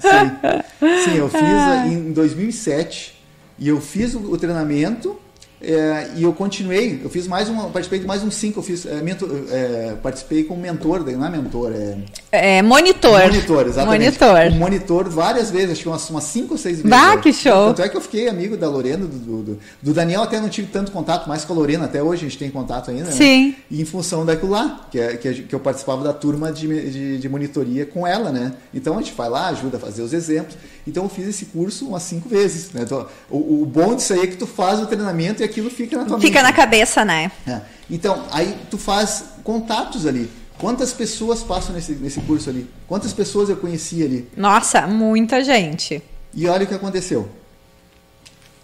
[0.00, 1.04] sim.
[1.04, 1.86] sim, eu fiz ah.
[1.86, 3.20] em 2007,
[3.58, 5.16] e eu fiz o, o treinamento
[5.62, 8.86] É, e eu continuei, eu fiz mais uma, participei de mais uns cinco, eu fiz,
[8.86, 11.98] é, mentor, é, participei como mentor, não é mentor, é...
[12.32, 13.20] É monitor.
[13.20, 14.04] Monitor, exatamente.
[14.04, 14.52] Monitor.
[14.52, 16.90] Um monitor várias vezes, acho que umas, umas cinco ou seis vezes.
[16.90, 17.68] Bah, que show!
[17.68, 20.68] Tanto é que eu fiquei amigo da Lorena, do, do, do, Daniel até não tive
[20.68, 23.12] tanto contato, mais com a Lorena, até hoje a gente tem contato ainda, né?
[23.12, 23.54] Sim.
[23.70, 27.18] E em função daquilo lá, que, é, que, que eu participava da turma de, de,
[27.18, 28.54] de, monitoria com ela, né?
[28.72, 30.56] Então a gente vai lá, ajuda a fazer os exemplos.
[30.86, 32.82] Então eu fiz esse curso umas cinco vezes, né?
[32.82, 35.96] Então, o, o bom disso aí é que tu faz o treinamento e aquilo fica
[35.96, 36.26] na tua mente.
[36.26, 37.30] Fica na cabeça, né?
[37.46, 37.60] É.
[37.88, 40.30] Então, aí tu faz contatos ali.
[40.58, 42.68] Quantas pessoas passam nesse, nesse curso ali?
[42.86, 44.28] Quantas pessoas eu conheci ali?
[44.36, 46.02] Nossa, muita gente.
[46.34, 47.28] E olha o que aconteceu.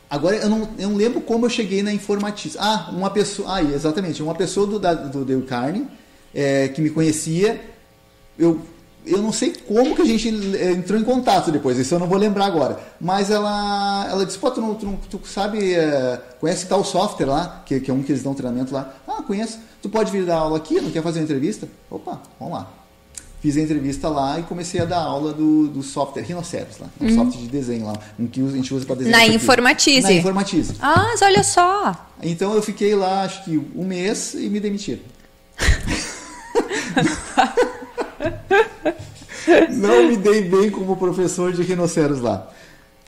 [0.09, 2.59] Agora eu não, eu não lembro como eu cheguei na informatiza.
[2.61, 3.57] Ah, uma pessoa.
[3.57, 4.23] Ah, exatamente.
[4.23, 5.89] Uma pessoa do, do Dale Carne
[6.35, 7.61] é, que me conhecia.
[8.39, 8.61] Eu
[9.07, 12.09] eu não sei como que a gente eh, entrou em contato depois, isso eu não
[12.09, 12.79] vou lembrar agora.
[13.01, 17.27] Mas ela, ela disse, pô, tu, não, tu, não, tu sabe, é, conhece tal software
[17.27, 18.93] lá, que, que, é um que eles dão treinamento lá.
[19.07, 19.59] Ah, conheço.
[19.81, 21.69] Tu pode vir dar aula aqui, não quer fazer uma entrevista?
[21.89, 22.69] Opa, vamos lá.
[23.41, 27.07] Fiz a entrevista lá e comecei a dar aula do, do software Rhinoceros lá, um
[27.07, 27.15] uhum.
[27.15, 29.21] software de desenho lá, um que a gente usa para desenhar.
[29.21, 30.03] Na Informatize.
[30.03, 30.75] Na Informatize.
[30.81, 32.09] Ah, mas olha só.
[32.23, 35.03] Então eu fiquei lá, acho que um mês e me demitiram.
[39.73, 42.51] não me dei bem como professor de rinoceros lá.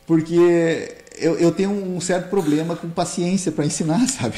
[0.07, 4.37] Porque eu, eu tenho um certo problema com paciência para ensinar, sabe?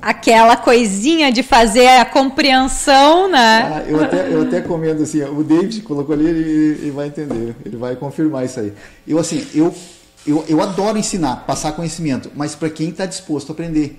[0.00, 3.38] Aquela coisinha de fazer a compreensão, né?
[3.38, 7.56] Ah, eu, até, eu até comendo assim, o David colocou ali, ele, ele vai entender,
[7.64, 8.72] ele vai confirmar isso aí.
[9.06, 9.74] Eu assim, eu,
[10.26, 13.98] eu, eu adoro ensinar, passar conhecimento, mas para quem está disposto a aprender.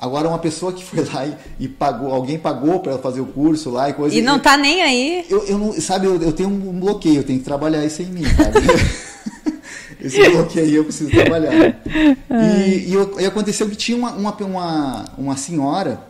[0.00, 3.68] Agora, uma pessoa que foi lá e, e pagou, alguém pagou para fazer o curso
[3.68, 4.16] lá e coisa.
[4.16, 5.26] E não está nem aí.
[5.28, 8.06] Eu, eu não, sabe, eu, eu, tenho um bloqueio, eu tenho que trabalhar isso em
[8.06, 8.60] mim, sabe?
[10.00, 11.52] Esse bloqueio aí eu preciso trabalhar.
[11.54, 16.00] E, e, e, aconteceu que tinha uma, uma, uma, uma senhora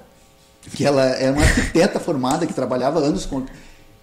[0.77, 3.45] que ela é uma arquiteta formada que trabalhava anos com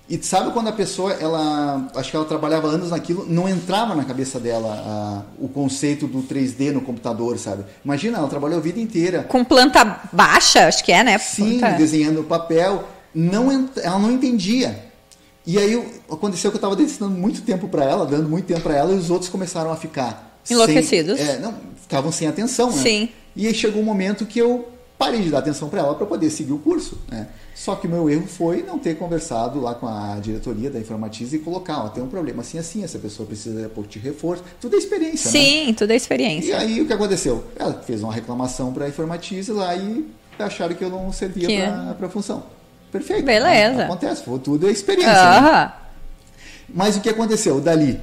[0.10, 4.06] e sabe quando a pessoa, ela, acho que ela trabalhava anos naquilo, não entrava na
[4.06, 7.65] cabeça dela a, o conceito do 3D no computador, sabe?
[7.84, 9.24] Imagina, ela trabalhou a vida inteira.
[9.24, 11.17] Com planta baixa, acho que é, né?
[11.17, 11.76] Sim, planta...
[11.76, 12.88] desenhando papel.
[13.13, 14.88] Não, ela não entendia.
[15.46, 18.76] E aí aconteceu que eu estava ensinando muito tempo para ela, dando muito tempo para
[18.76, 21.20] ela, e os outros começaram a ficar enlouquecidos.
[21.20, 22.82] Sem, é, não, ficavam sem atenção, né?
[22.82, 23.10] Sim.
[23.36, 26.29] E aí chegou um momento que eu parei de dar atenção para ela para poder
[26.29, 27.27] seguir o curso, né?
[27.53, 31.36] Só que o meu erro foi não ter conversado lá com a diretoria da Informatiza
[31.36, 34.43] e colocar, ó, tem um problema assim, assim, essa pessoa precisa de apoio de reforço.
[34.60, 35.73] Tudo é experiência, Sim, né?
[35.73, 36.51] tudo é experiência.
[36.51, 37.43] E aí o que aconteceu?
[37.55, 40.05] Ela fez uma reclamação para a Informatiza lá e
[40.39, 42.43] acharam que eu não servia para a função.
[42.91, 43.25] Perfeito.
[43.25, 43.86] Beleza.
[43.86, 45.12] Acontece, tudo é experiência.
[45.12, 45.65] Uh -huh.
[45.65, 45.73] né?
[46.69, 47.60] Mas o que aconteceu?
[47.60, 47.99] Dali,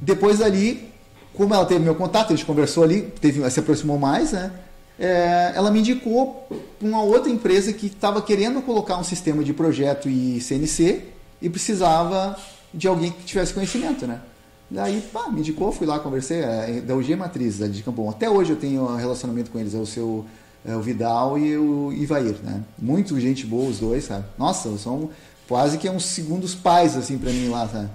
[0.00, 0.88] depois dali,
[1.34, 4.50] como ela teve meu contato, a gente conversou ali, teve, se aproximou mais, né?
[4.98, 6.46] É, ela me indicou
[6.80, 11.04] uma outra empresa que estava querendo colocar um sistema de projeto e CNC
[11.40, 12.36] e precisava
[12.74, 14.20] de alguém que tivesse conhecimento, né?
[14.70, 18.28] Daí, pá, me indicou, fui lá, conversei, é, da UG Matriz, da de Campo Até
[18.28, 20.26] hoje eu tenho um relacionamento com eles, é o seu
[20.64, 22.62] é, o Vidal e o Ivair, né?
[22.78, 24.24] Muito gente boa os dois, sabe?
[24.36, 25.10] Nossa, são
[25.48, 27.88] quase que uns segundos pais, assim, para mim lá, sabe?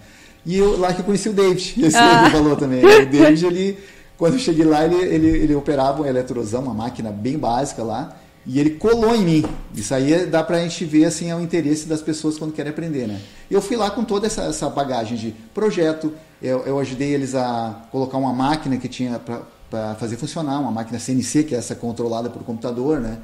[0.45, 2.23] E eu, lá que eu conheci o David, esse ah.
[2.25, 2.83] que falou também.
[2.83, 3.77] O David, ele
[4.17, 8.15] quando eu cheguei lá, ele, ele, ele operava um eletrosão, uma máquina bem básica lá,
[8.45, 9.45] e ele colou em mim.
[9.73, 12.71] Isso aí dá para a gente ver assim, é o interesse das pessoas quando querem
[12.71, 13.07] aprender.
[13.07, 13.19] Né?
[13.49, 17.87] Eu fui lá com toda essa, essa bagagem de projeto, eu, eu ajudei eles a
[17.91, 22.29] colocar uma máquina que tinha para fazer funcionar, uma máquina CNC, que é essa controlada
[22.29, 23.17] por computador, né?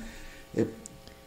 [0.55, 0.67] Eu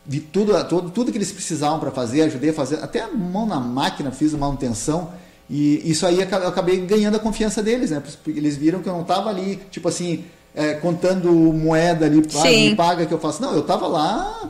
[0.04, 3.46] vi tudo, tudo, tudo que eles precisavam para fazer, ajudei a fazer, até a mão
[3.46, 5.12] na máquina, fiz manutenção.
[5.54, 8.00] E isso aí eu acabei ganhando a confiança deles, né?
[8.00, 12.44] Porque eles viram que eu não estava ali, tipo assim, é, contando moeda ali, ah,
[12.44, 13.42] me paga que eu faço.
[13.42, 14.48] Não, eu estava lá.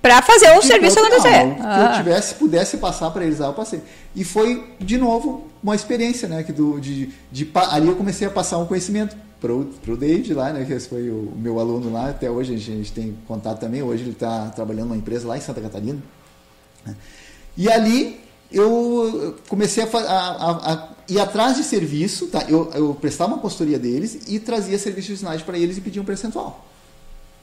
[0.00, 1.46] Para fazer o serviço acontecer.
[1.46, 1.94] Não, que eu ah.
[1.96, 3.82] tivesse, pudesse passar para eles, ah, eu passei.
[4.14, 6.44] E foi, de novo, uma experiência, né?
[6.44, 10.52] Que do, de, de, ali eu comecei a passar um conhecimento para o David lá,
[10.52, 10.64] né?
[10.64, 13.58] Que esse foi o meu aluno lá, até hoje a gente, a gente tem contato
[13.58, 13.82] também.
[13.82, 15.98] Hoje ele está trabalhando numa empresa lá em Santa Catarina.
[16.84, 16.94] Né?
[17.56, 22.44] E ali eu comecei a, a, a, ir atrás de serviço, tá?
[22.48, 26.00] eu, eu prestava uma consultoria deles e trazia serviços de sinais para eles e pedia
[26.00, 26.66] um percentual.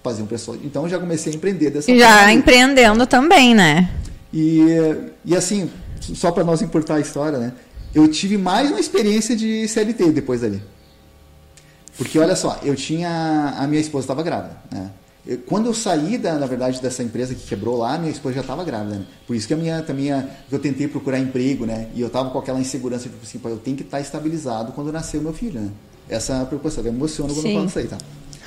[0.03, 0.57] Fazia um percentual.
[0.63, 1.99] Então já comecei a empreender dessa forma.
[1.99, 3.89] Já empreendendo também, né?
[4.33, 4.65] E,
[5.23, 7.53] e assim, só para nós importar a história, né?
[7.93, 10.61] Eu tive mais uma experiência de CLT depois dali.
[11.97, 13.53] Porque olha só, eu tinha.
[13.57, 14.89] A minha esposa estava grávida, né?
[15.45, 18.63] Quando eu saí, da, na verdade, dessa empresa que quebrou lá, minha esposa já estava
[18.63, 18.95] grávida.
[18.95, 19.05] Né?
[19.25, 21.87] Por isso que a minha, também a, eu tentei procurar emprego, né?
[21.95, 24.91] E eu estava com aquela insegurança tipo assim, eu tenho que estar tá estabilizado quando
[24.91, 25.69] nascer o meu filho, né?
[26.09, 26.83] Essa é a preocupação.
[26.83, 27.49] Eu me emociono quando Sim.
[27.49, 27.97] eu falo isso aí, tá?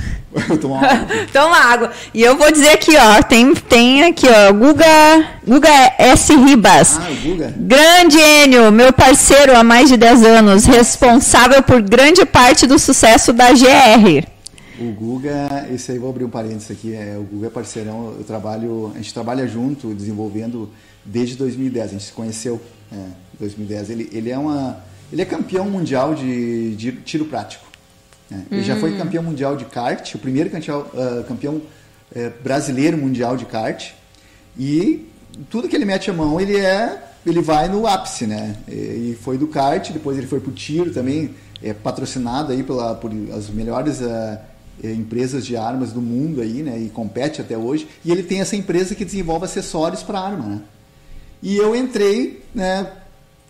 [0.61, 1.07] Toma água.
[1.33, 1.93] Toma água.
[2.13, 6.35] E eu vou dizer aqui, ó, tem, tem aqui, ó, Guga, Guga S.
[6.37, 6.99] Ribas.
[6.99, 7.55] Ah, Guga.
[7.57, 13.33] Grande Enio, meu parceiro há mais de 10 anos, responsável por grande parte do sucesso
[13.33, 14.36] da GR.
[14.79, 18.25] O Guga, esse aí vou abrir um parênteses aqui, é, o Guga é parceirão, eu
[18.25, 20.71] trabalho, a gente trabalha junto, desenvolvendo
[21.05, 22.61] desde 2010, a gente se conheceu
[22.93, 23.07] em é,
[23.41, 23.91] 2010.
[23.91, 24.79] Ele, ele é uma,
[25.11, 27.65] ele é campeão mundial de, de tiro prático.
[28.31, 28.45] Né?
[28.51, 28.65] Ele hum.
[28.65, 28.99] já foi hum.
[28.99, 33.93] campeão mundial de kart, o primeiro campeão, uh, campeão uh, brasileiro mundial de kart.
[34.59, 35.09] E
[35.49, 38.57] tudo que ele mete a mão, ele é, ele vai no ápice, né?
[38.69, 43.11] E foi do kart, depois ele foi pro tiro também, é patrocinado aí pela, por
[43.35, 44.41] as melhores uh, é,
[44.83, 46.79] empresas de armas do mundo aí, né?
[46.79, 47.89] E compete até hoje.
[48.05, 50.61] E ele tem essa empresa que desenvolve acessórios para arma, né?
[51.43, 52.91] E eu entrei, né?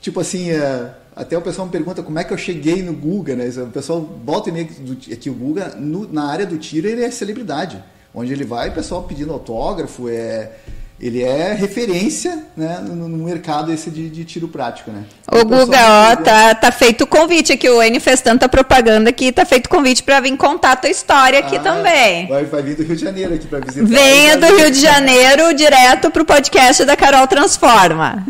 [0.01, 3.35] Tipo assim, é, até o pessoal me pergunta como é que eu cheguei no Guga,
[3.35, 3.49] né?
[3.62, 7.11] O pessoal volta e meia que o Guga, no, na área do tiro, ele é
[7.11, 7.83] celebridade.
[8.15, 10.53] Onde ele vai, o pessoal pedindo autógrafo, é
[10.98, 15.04] ele é referência né, no, no mercado esse de, de, tiro prático, né?
[15.30, 15.78] Ô, Guga,
[16.12, 19.66] ó, tá, tá feito o convite aqui, o N fez tanta propaganda que tá feito
[19.66, 22.26] o convite para vir contar a tua história aqui ah, também.
[22.28, 23.87] Vai, vai vir do Rio de Janeiro aqui para visitar.
[23.87, 28.26] Venha do Rio de Janeiro direto pro podcast da Carol Transforma.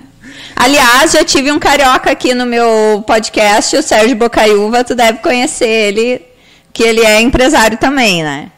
[0.57, 5.69] Aliás, já tive um carioca aqui no meu podcast, o Sérgio Bocaiúva, tu deve conhecer
[5.69, 6.23] ele,
[6.73, 8.51] que ele é empresário também, né?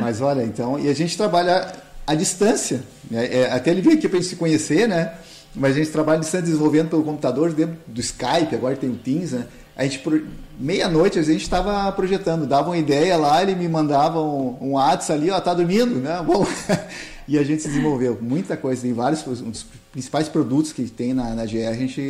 [0.00, 2.82] Mas olha, então, e a gente trabalha à distância.
[3.10, 3.26] Né?
[3.26, 5.14] É, até ele veio aqui para a gente se conhecer, né?
[5.54, 8.96] Mas a gente trabalha à distância desenvolvendo pelo computador, dentro do Skype, agora tem o
[8.96, 9.46] Teams, né?
[9.76, 10.02] A gente,
[10.58, 15.20] meia-noite, a gente estava projetando, dava uma ideia lá, ele me mandava um, um WhatsApp
[15.20, 16.22] ali, ó, tá dormindo, né?
[16.26, 16.46] Bom,
[17.26, 21.14] e a gente se desenvolveu muita coisa, tem vários, um dos principais produtos que tem
[21.14, 22.02] na, na GR, a gente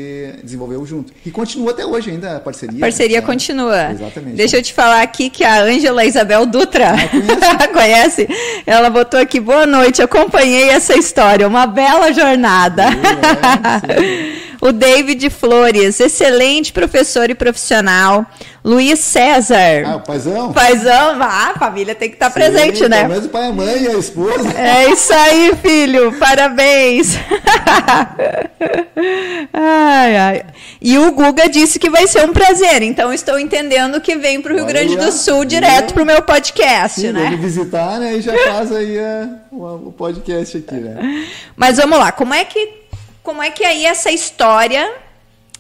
[0.43, 1.13] desenvolveu junto.
[1.25, 2.79] E continua até hoje ainda a parceria.
[2.79, 3.27] A parceria né?
[3.27, 3.91] continua.
[3.91, 4.37] Exatamente.
[4.37, 8.27] Deixa eu te falar aqui que a Ângela Isabel Dutra, ah, conhece?
[8.65, 12.85] Ela botou aqui, boa noite, acompanhei essa história, uma bela jornada.
[12.85, 18.25] É, o David Flores, excelente professor e profissional.
[18.65, 19.85] Luiz César.
[19.85, 20.53] Ah, o paizão?
[20.55, 23.07] Paizão, ah, a família tem que estar tá presente, né?
[23.07, 24.59] Mas o pai, a mãe e a esposa.
[24.59, 26.13] É isso aí, filho.
[26.13, 27.19] Parabéns.
[29.53, 30.43] ai, ai.
[30.81, 34.53] E o Guga disse que vai ser um prazer, então estou entendendo que vem para
[34.53, 37.31] o Rio Grande do Sul direto para o meu podcast, Sim, né?
[37.31, 38.17] Vem visitar, né?
[38.17, 41.27] E já faz aí a, o podcast aqui, né?
[41.57, 42.85] Mas vamos lá, como é que
[43.23, 44.93] como é que aí essa história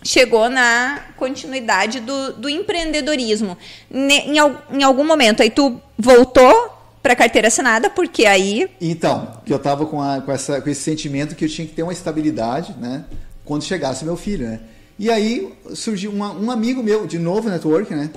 [0.02, 3.56] chegou na continuidade do, do empreendedorismo?
[3.90, 6.73] Em, em algum momento aí tu voltou
[7.04, 8.66] para carteira assinada, porque aí.
[8.80, 11.74] Então, que eu tava com, a, com, essa, com esse sentimento que eu tinha que
[11.74, 13.04] ter uma estabilidade, né?
[13.44, 14.60] Quando chegasse meu filho, né?
[14.98, 18.08] E aí surgiu uma, um amigo meu, de novo network, né?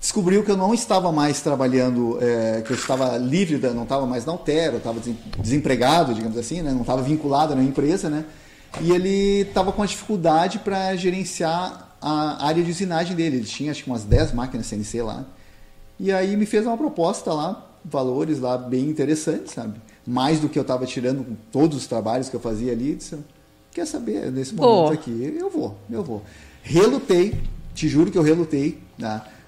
[0.00, 4.04] Descobriu que eu não estava mais trabalhando, é, que eu estava livre, da, não estava
[4.04, 5.00] mais na Altero, estava
[5.38, 6.72] desempregado, digamos assim, né?
[6.72, 8.24] Não estava vinculado na empresa, né?
[8.80, 13.36] e ele estava com a dificuldade para gerenciar a área de usinagem dele.
[13.36, 15.24] Ele tinha acho que umas 10 máquinas CNC lá.
[15.98, 19.80] E aí me fez uma proposta lá, valores lá bem interessantes, sabe?
[20.06, 22.94] Mais do que eu estava tirando com todos os trabalhos que eu fazia ali.
[22.94, 23.16] Disse,
[23.72, 26.22] Quer saber, nesse momento aqui, eu vou, eu vou.
[26.62, 27.34] Relutei,
[27.74, 28.78] te juro que eu relutei.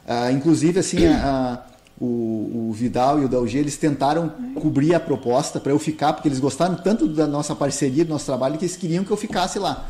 [0.04, 5.00] Ah, inclusive, assim, a, a o, o, Vidal e o Dalgi, eles tentaram cobrir a
[5.00, 8.64] proposta para eu ficar, porque eles gostaram tanto da nossa parceria, do nosso trabalho, que
[8.64, 9.88] eles queriam que eu ficasse lá.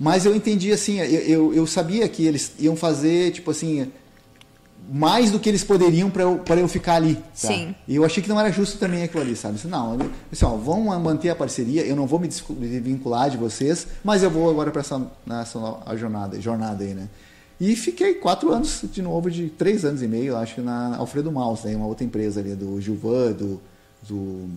[0.00, 3.92] Mas eu entendi assim, eu, eu, eu sabia que eles iam fazer, tipo assim,
[4.88, 7.14] mais do que eles poderiam para eu, eu ficar ali.
[7.16, 7.22] Tá?
[7.34, 7.74] Sim.
[7.86, 9.58] E eu achei que não era justo também aquilo ali, sabe?
[9.66, 9.98] Não,
[10.32, 14.30] assim, ó, vamos manter a parceria, eu não vou me vincular de vocês, mas eu
[14.30, 15.04] vou agora para essa,
[15.40, 17.08] essa jornada, jornada aí, né?
[17.58, 21.64] E fiquei quatro anos de novo, de três anos e meio, acho, na Alfredo Maus,
[21.64, 23.60] né, uma outra empresa ali, do Gilvan, do,
[24.06, 24.50] do.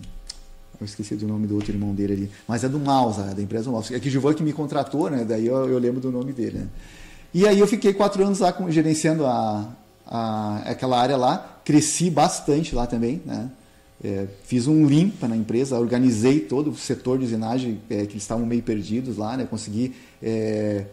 [0.78, 2.30] Eu esqueci do nome do outro irmão dele ali.
[2.46, 3.90] Mas é do Maus, né, da empresa Maus.
[3.90, 5.24] É que o Gilvan que me contratou, né?
[5.26, 6.58] Daí eu, eu, lembro do nome dele.
[6.58, 6.68] Né?
[7.32, 9.66] E aí eu fiquei quatro anos lá com, gerenciando a,
[10.10, 11.60] a, aquela área lá.
[11.64, 13.50] Cresci bastante lá também, né?
[14.02, 18.46] É, fiz um limpa na empresa, organizei todo o setor de usinagem, é, que estavam
[18.46, 19.46] meio perdidos lá, né?
[19.48, 19.94] Consegui.
[20.22, 20.86] É,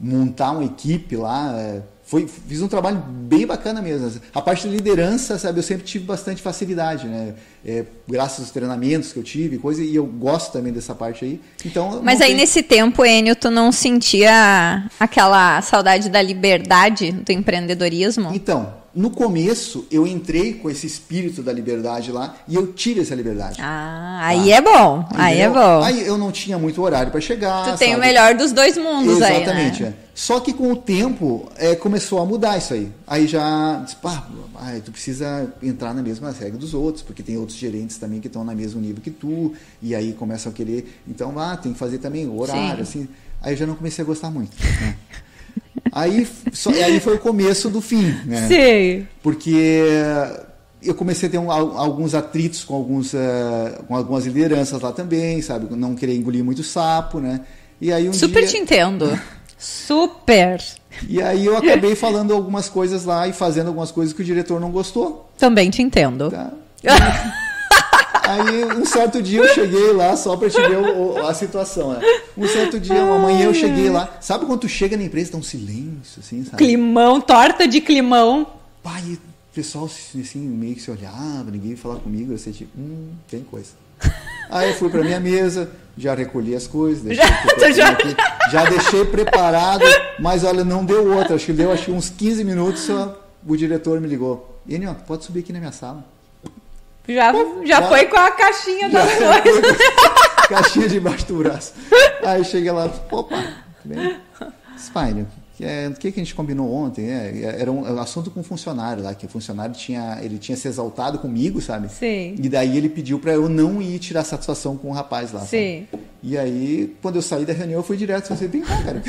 [0.00, 1.82] montar uma equipe lá.
[2.10, 4.20] Foi, fiz um trabalho bem bacana mesmo.
[4.34, 7.34] A parte de liderança, sabe, eu sempre tive bastante facilidade, né?
[7.64, 11.40] É, graças aos treinamentos que eu tive, coisa, e eu gosto também dessa parte aí.
[11.64, 18.32] Então, Mas aí nesse tempo, Enio, tu não sentia aquela saudade da liberdade do empreendedorismo?
[18.34, 23.14] Então, no começo, eu entrei com esse espírito da liberdade lá e eu tive essa
[23.14, 23.60] liberdade.
[23.60, 24.26] Ah, tá?
[24.26, 25.00] aí é bom.
[25.00, 25.24] Entendeu?
[25.24, 25.82] Aí é bom.
[25.82, 27.72] Aí eu não tinha muito horário para chegar.
[27.72, 28.00] Tu tem sabe?
[28.00, 29.96] o melhor dos dois mundos Exatamente, aí, né?
[30.06, 30.10] é.
[30.14, 32.90] Só que com o tempo é, começou a mudar isso aí.
[33.06, 34.26] Aí já disse, pá,
[34.84, 38.44] tu precisa entrar na mesma regra dos outros, porque tem outros gerentes também que estão
[38.44, 41.98] no mesmo nível que tu, e aí começam a querer, então, ah, tem que fazer
[41.98, 43.02] também o horário, Sim.
[43.02, 43.08] assim.
[43.40, 44.54] Aí eu já não comecei a gostar muito.
[44.62, 44.96] Né?
[45.92, 48.48] aí, só, aí foi o começo do fim, né?
[48.48, 49.06] Sim.
[49.22, 49.92] Porque
[50.82, 55.42] eu comecei a ter um, alguns atritos com, alguns, uh, com algumas lideranças lá também,
[55.42, 55.74] sabe?
[55.74, 57.40] Não querer engolir muito sapo, né?
[57.80, 58.48] E aí um Super dia...
[58.48, 59.18] te entendo.
[59.58, 60.60] Super!
[61.06, 64.58] E aí eu acabei falando algumas coisas lá e fazendo algumas coisas que o diretor
[64.58, 65.30] não gostou.
[65.38, 66.30] Também te entendo.
[66.30, 66.50] Tá?
[68.30, 72.00] Aí um certo dia eu cheguei lá, só para te ver o, a situação, né?
[72.36, 74.18] Um certo dia, uma manhã eu cheguei lá.
[74.20, 76.56] Sabe quando tu chega na empresa, dá um silêncio, assim, sabe?
[76.56, 78.46] Climão, torta de climão.
[78.82, 79.18] Pai, o
[79.52, 83.42] pessoal assim, meio que se olhava, ninguém ia falar comigo, eu sei tipo, hum, tem
[83.42, 83.70] coisa.
[84.48, 87.26] Aí eu fui para minha mesa, já recolhi as coisas, deixei
[87.58, 87.88] já, já...
[87.90, 88.16] Aqui,
[88.52, 89.84] já deixei preparado,
[90.20, 91.34] mas olha, não deu outra.
[91.34, 94.60] Acho que deu acho, uns 15 minutos, só, o diretor me ligou.
[94.68, 96.04] Enio, pode subir aqui na minha sala.
[97.14, 99.78] Já, já, já foi com a caixinha das coisas.
[100.48, 101.74] caixinha debaixo do braço.
[102.24, 103.44] Aí chega lá, opa,
[103.84, 104.16] bem,
[104.78, 105.26] Spine,
[105.60, 107.10] é, o que, que a gente combinou ontem?
[107.10, 110.56] É, era um, um, assunto com um funcionário lá, que o funcionário tinha, ele tinha
[110.56, 111.88] se exaltado comigo, sabe?
[111.88, 112.34] Sim.
[112.38, 115.40] E daí ele pediu para eu não ir tirar satisfação com o rapaz lá.
[115.40, 115.86] Sim.
[115.90, 116.02] Sabe?
[116.22, 119.02] E aí, quando eu saí da reunião, eu fui direto e falei, vem cá, cara.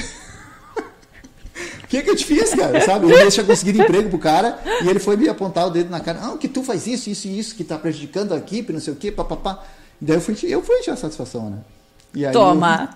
[1.92, 2.80] O que, que eu te fiz, cara?
[2.80, 3.12] Sabe?
[3.12, 6.22] Eu tinha conseguido emprego pro cara e ele foi me apontar o dedo na cara.
[6.22, 8.94] Não, que tu faz isso, isso e isso, que tá prejudicando a equipe, não sei
[8.94, 9.62] o quê, papapá.
[10.02, 11.58] E daí eu fui, eu fui tirar satisfação, né?
[12.32, 12.90] Toma.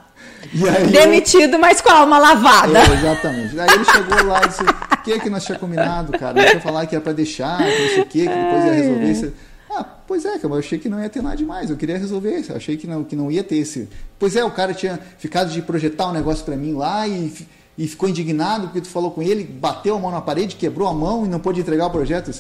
[0.54, 2.80] Aí, Demitido, mas com a alma lavada.
[2.80, 3.60] É, exatamente.
[3.60, 6.42] Aí ele chegou lá e disse: O que é que nós tínhamos combinado, cara?
[6.42, 8.72] Nós ia falar que era para deixar, que não sei o quê, que depois ia
[8.72, 9.34] resolver isso.
[9.70, 11.70] Ah, pois é, cara, eu achei que não ia ter nada demais.
[11.70, 12.54] Eu queria resolver isso.
[12.54, 13.90] Eu achei que não, que não ia ter esse.
[14.18, 17.34] Pois é, o cara tinha ficado de projetar um negócio para mim lá e,
[17.78, 20.94] e ficou indignado porque tu falou com ele, bateu a mão na parede, quebrou a
[20.94, 22.32] mão e não pôde entregar o projeto.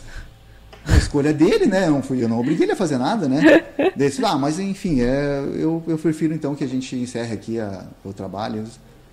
[0.87, 1.87] A escolha dele, né?
[1.87, 3.65] Eu não, fui, eu não obriguei ele a fazer nada, né?
[3.97, 7.85] Desse, ah, mas enfim, é, eu, eu prefiro então que a gente encerre aqui a,
[8.03, 8.63] o trabalho.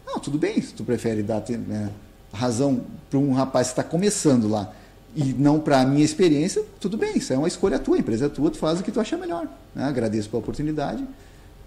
[0.06, 1.90] Não, tudo bem, se tu prefere dar né,
[2.32, 4.70] razão para um rapaz que está começando lá
[5.16, 8.26] e não para a minha experiência, tudo bem, isso é uma escolha tua, a empresa
[8.26, 9.46] é tua, tu faz o que tu acha melhor.
[9.74, 9.84] Né?
[9.84, 11.06] Agradeço pela oportunidade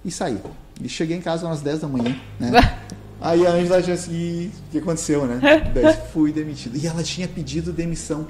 [0.04, 0.38] e saí.
[0.82, 2.52] E cheguei em casa umas 10 da manhã, né?
[3.22, 5.40] Aí a Angela disse assim, o que aconteceu, né?
[5.74, 6.78] Daí fui demitido.
[6.78, 8.28] E ela tinha pedido demissão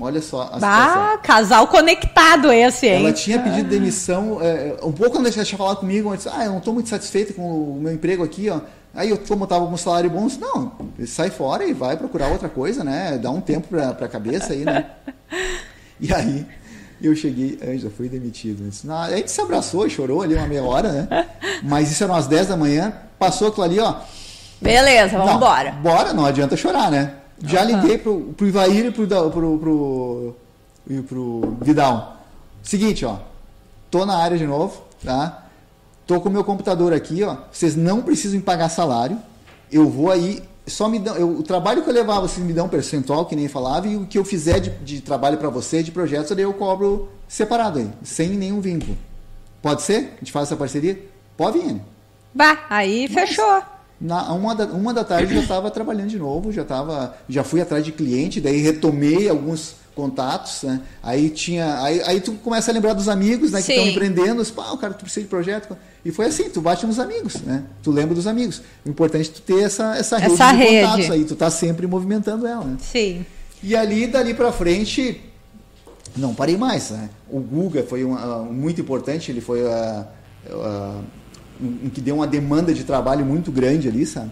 [0.00, 3.04] Olha só a ah, casal conectado esse, hein?
[3.04, 6.44] Ela tinha pedido demissão, é, um pouco quando ela tinha falado comigo, ela disse, ah,
[6.44, 8.60] eu não estou muito satisfeita com o meu emprego aqui, ó.
[8.94, 10.72] Aí eu, como estava com um salário bom, disse, não,
[11.06, 13.18] sai fora e vai procurar outra coisa, né?
[13.18, 14.86] Dá um tempo para a cabeça aí, né?
[16.00, 16.44] E aí
[17.00, 18.68] eu cheguei, já fui demitido.
[18.68, 21.28] Disse, a gente se abraçou, chorou ali uma meia hora, né?
[21.62, 24.00] Mas isso era umas 10 da manhã, passou aquilo ali, ó.
[24.62, 25.72] Beleza, vamos embora.
[25.72, 27.14] Bora, não adianta chorar, né?
[27.44, 30.36] Já liguei pro, pro Ivair e pro, pro, pro,
[30.86, 32.18] pro, pro Vidal.
[32.62, 33.16] Seguinte, ó.
[33.90, 35.46] Tô na área de novo, tá?
[36.06, 37.36] Tô com o meu computador aqui, ó.
[37.50, 39.18] Vocês não precisam pagar salário.
[39.70, 40.42] Eu vou aí.
[40.66, 41.16] Só me dão.
[41.16, 43.96] Eu, o trabalho que eu levar, vocês me dão um percentual, que nem falava, e
[43.96, 47.80] o que eu fizer de, de trabalho para você, de projetos, daí eu cobro separado
[47.80, 48.96] aí, sem nenhum vínculo.
[49.60, 50.14] Pode ser?
[50.16, 50.98] A gente faz essa parceria?
[51.36, 51.80] Pode vir.
[52.32, 53.62] Bah, aí Mas, fechou.
[54.02, 57.60] Na, uma, da, uma da tarde já estava trabalhando de novo, já tava, já fui
[57.60, 60.80] atrás de cliente, daí retomei alguns contatos, né?
[61.00, 64.72] Aí tinha, aí, aí tu começa a lembrar dos amigos, né, que estão empreendendo, pá,
[64.72, 65.76] o cara tu precisa de projeto.
[66.04, 67.62] E foi assim, tu bate nos amigos, né?
[67.80, 68.60] Tu lembra dos amigos.
[68.84, 70.80] O importante é tu ter essa essa rede essa de rede.
[70.80, 72.78] contatos aí, tu tá sempre movimentando ela, né?
[72.80, 73.24] Sim.
[73.62, 75.20] E ali dali para frente
[76.16, 77.08] não parei mais, né?
[77.30, 80.04] O Guga foi um, uh, muito importante, ele foi uh,
[80.50, 81.04] uh,
[81.62, 84.30] em que deu uma demanda de trabalho muito grande ali, sabe?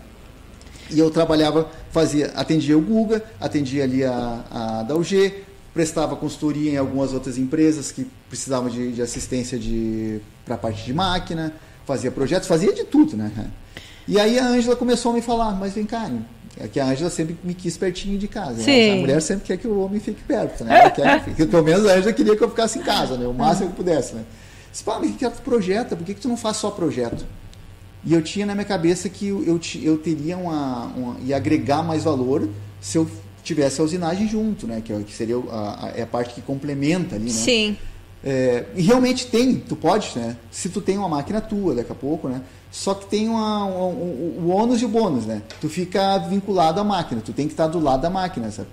[0.91, 6.73] E eu trabalhava, fazia, atendia o Guga, atendia ali a, a da UG, prestava consultoria
[6.73, 11.53] em algumas outras empresas que precisavam de, de assistência de para a parte de máquina,
[11.87, 13.31] fazia projetos, fazia de tudo, né?
[14.09, 16.11] E aí a Ângela começou a me falar, mas vem cá,
[16.59, 18.55] é que a Ângela sempre me quis pertinho de casa.
[18.55, 18.63] Né?
[18.93, 20.81] A mulher sempre quer que o homem fique perto, né?
[20.81, 23.27] Ela quer que, pelo menos a Ângela queria que eu ficasse em casa, né?
[23.27, 24.25] O máximo que pudesse, né?
[24.71, 25.97] Disse, pá, mas que tu projeta?
[25.97, 27.25] Por que, que tu não faz só projeto?
[28.05, 31.21] E eu tinha na minha cabeça que eu, eu, eu teria uma, uma.
[31.21, 32.49] ia agregar mais valor
[32.81, 33.09] se eu
[33.43, 34.81] tivesse a usinagem junto, né?
[34.83, 37.31] Que, é que seria a, a, é a parte que complementa ali, né?
[37.31, 37.77] Sim.
[38.23, 40.37] É, e realmente tem, tu pode, né?
[40.51, 42.43] Se tu tem uma máquina tua daqui a pouco, né?
[42.71, 45.43] Só que tem uma, uma, um, o ônus e o bônus, né?
[45.61, 48.69] Tu fica vinculado à máquina, tu tem que estar do lado da máquina, sabe?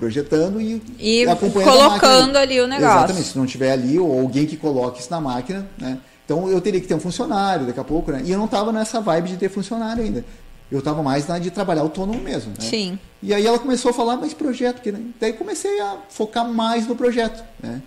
[0.00, 2.98] Projetando e, e acompanhando colocando ali o negócio.
[2.98, 5.98] Exatamente, se não tiver ali ou alguém que coloque isso na máquina, né?
[6.24, 8.22] Então eu teria que ter um funcionário daqui a pouco, né?
[8.24, 10.24] E eu não estava nessa vibe de ter funcionário ainda.
[10.72, 12.52] Eu estava mais na de trabalhar autônomo mesmo.
[12.52, 12.60] Né?
[12.60, 12.98] Sim.
[13.22, 15.00] E aí ela começou a falar, mas projeto, que, né?
[15.20, 17.44] daí comecei a focar mais no projeto.
[17.60, 17.82] Né?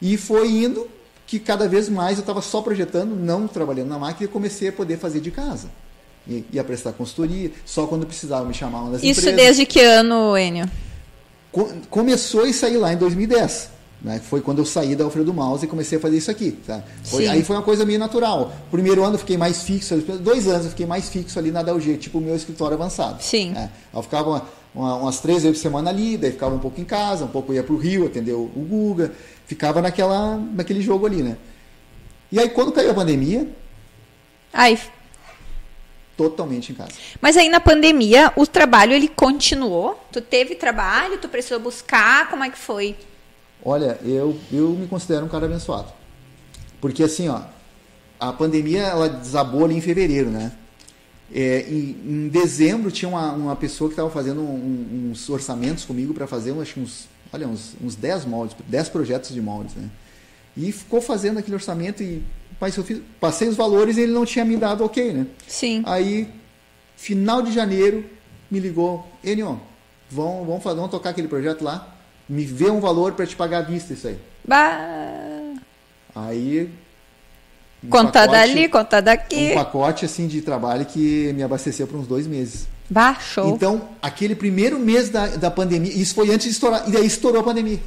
[0.00, 0.88] E foi indo
[1.26, 4.72] que cada vez mais eu estava só projetando, não trabalhando na máquina, e comecei a
[4.72, 5.68] poder fazer de casa.
[6.28, 9.44] E, ia prestar consultoria, só quando precisava me chamar uma das Isso empresas.
[9.44, 10.70] desde que ano, Enio?
[11.52, 13.70] Co começou e sair lá em 2010.
[14.02, 14.18] Né?
[14.18, 16.52] Foi quando eu saí da Alfredo Mouse e comecei a fazer isso aqui.
[16.52, 16.82] Tá?
[17.04, 18.52] Foi, aí foi uma coisa meio natural.
[18.70, 21.98] Primeiro ano eu fiquei mais fixo, dois anos eu fiquei mais fixo ali na DLG,
[21.98, 23.22] tipo o meu escritório avançado.
[23.22, 23.50] Sim.
[23.50, 23.70] Né?
[23.94, 24.42] Eu ficava uma,
[24.74, 27.52] uma, umas três vezes por semana ali, daí ficava um pouco em casa, um pouco
[27.52, 29.12] ia para o Rio, atender o Guga,
[29.46, 31.36] ficava naquela, naquele jogo ali, né?
[32.32, 33.48] E aí quando caiu a pandemia.
[34.52, 34.78] Aí.
[36.22, 36.92] Totalmente em casa.
[37.20, 40.00] Mas aí na pandemia, o trabalho ele continuou?
[40.12, 42.96] Tu teve trabalho, tu precisou buscar, como é que foi?
[43.64, 45.88] Olha, eu, eu me considero um cara abençoado.
[46.80, 47.40] Porque assim, ó,
[48.20, 50.52] a pandemia ela desabou ali em fevereiro, né?
[51.34, 56.14] É, em, em, dezembro tinha uma, uma pessoa que estava fazendo um, uns orçamentos comigo
[56.14, 59.90] para fazer acho, uns, olha, uns, uns 10 moldes, 10 projetos de moldes, né?
[60.56, 62.22] E ficou fazendo aquele orçamento e
[62.62, 65.26] mas eu fiz, passei os valores e ele não tinha me dado ok, né?
[65.46, 65.82] Sim.
[65.84, 66.28] Aí,
[66.96, 68.04] final de janeiro,
[68.50, 69.60] me ligou, Enio,
[70.10, 71.92] vamos, vamos, fazer, vamos tocar aquele projeto lá?
[72.32, 74.16] me vê um valor para te pagar à vista isso aí.
[74.42, 75.54] Bah.
[76.14, 76.70] Aí.
[77.84, 79.50] Um conta pacote, dali, conta daqui.
[79.50, 82.66] Um pacote assim de trabalho que me abasteceu por uns dois meses.
[82.88, 83.48] Baixou.
[83.48, 87.40] Então, aquele primeiro mês da, da pandemia, isso foi antes de estourar, e daí estourou
[87.40, 87.80] a pandemia.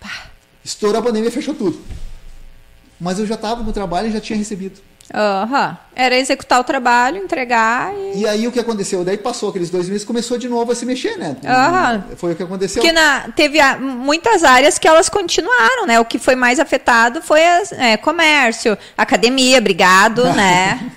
[0.00, 0.30] Bah.
[0.64, 1.78] Estourou a pandemia, fechou tudo.
[3.00, 4.80] Mas eu já estava no trabalho e já tinha recebido.
[5.14, 5.76] Uhum.
[5.94, 8.22] Era executar o trabalho, entregar e...
[8.22, 8.28] e...
[8.28, 9.04] aí o que aconteceu?
[9.04, 11.36] Daí passou aqueles dois meses começou de novo a se mexer, né?
[11.44, 12.16] Uhum.
[12.16, 12.82] Foi o que aconteceu.
[12.82, 16.00] Porque na, teve a, muitas áreas que elas continuaram, né?
[16.00, 20.92] O que foi mais afetado foi as, é, comércio, academia, obrigado, né?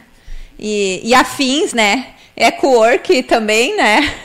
[0.58, 2.08] E, e afins, né?
[2.36, 4.16] Eco-work também, né?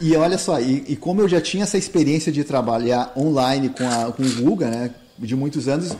[0.00, 3.88] e olha só, e, e, como eu já tinha essa experiência de trabalhar online com,
[3.88, 4.90] a, com o Guga, né?
[5.18, 5.96] De muitos anos,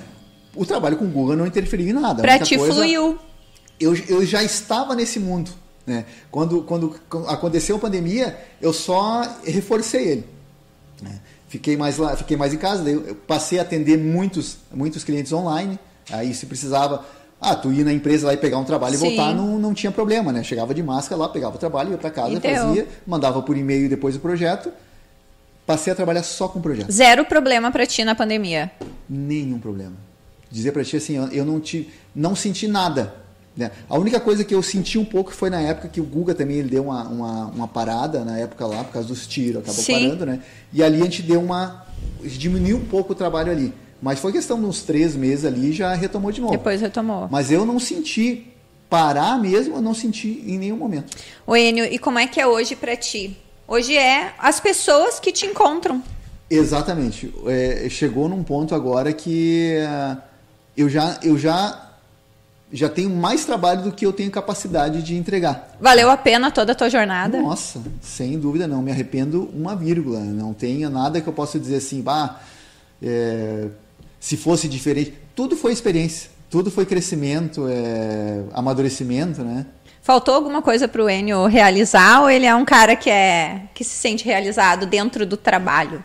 [0.54, 2.22] o trabalho com o Google não interferiu em nada.
[2.22, 3.18] Para ti coisa, fluiu.
[3.80, 5.50] Eu, eu já estava nesse mundo.
[5.86, 6.04] Né?
[6.30, 6.94] Quando, quando
[7.26, 10.24] aconteceu a pandemia, eu só reforcei ele.
[11.00, 11.20] Né?
[11.48, 15.78] Fiquei mais lá, fiquei mais em casa, eu passei a atender muitos, muitos clientes online.
[16.10, 17.04] Aí se precisava,
[17.40, 19.06] ah, tu ir na empresa lá e pegar um trabalho Sim.
[19.06, 20.42] e voltar, não, não tinha problema, né?
[20.42, 22.50] Chegava de máscara lá, pegava o trabalho, ia para casa, então.
[22.50, 24.70] fazia, mandava por e-mail depois o projeto.
[25.68, 26.90] Passei a trabalhar só com projeto.
[26.90, 28.72] Zero problema para ti na pandemia?
[29.08, 30.08] Nenhum problema
[30.50, 33.14] dizer para ti assim, eu não te, não senti nada.
[33.56, 33.70] Né?
[33.88, 36.58] A única coisa que eu senti um pouco foi na época que o Guga também
[36.58, 40.06] ele deu uma, uma, uma parada na época lá por causa dos tiros, acabou Sim.
[40.06, 40.40] parando, né?
[40.72, 41.86] E ali a gente deu uma
[42.22, 45.92] diminuiu um pouco o trabalho ali, mas foi questão de uns três meses ali já
[45.94, 46.52] retomou de novo.
[46.52, 47.28] Depois retomou.
[47.30, 48.46] Mas eu não senti
[48.88, 51.16] parar mesmo, eu não senti em nenhum momento.
[51.46, 53.36] O Enio, e como é que é hoje para ti?
[53.68, 56.02] Hoje é as pessoas que te encontram.
[56.48, 57.30] Exatamente.
[57.46, 60.16] É, chegou num ponto agora que uh,
[60.74, 61.84] eu já, eu já
[62.72, 65.76] já tenho mais trabalho do que eu tenho capacidade de entregar.
[65.78, 67.40] Valeu a pena toda a tua jornada?
[67.42, 68.80] Nossa, sem dúvida não.
[68.80, 70.20] Me arrependo uma vírgula.
[70.20, 72.40] Não tenho nada que eu possa dizer assim, bah,
[73.02, 73.68] é,
[74.18, 75.12] se fosse diferente.
[75.34, 79.66] Tudo foi experiência, tudo foi crescimento, é, amadurecimento, né?
[80.08, 83.84] Faltou alguma coisa para o Enio realizar ou ele é um cara que é que
[83.84, 86.02] se sente realizado dentro do trabalho?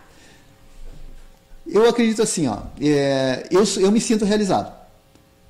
[1.66, 4.74] Eu acredito assim, ó, é, eu, eu me sinto realizado.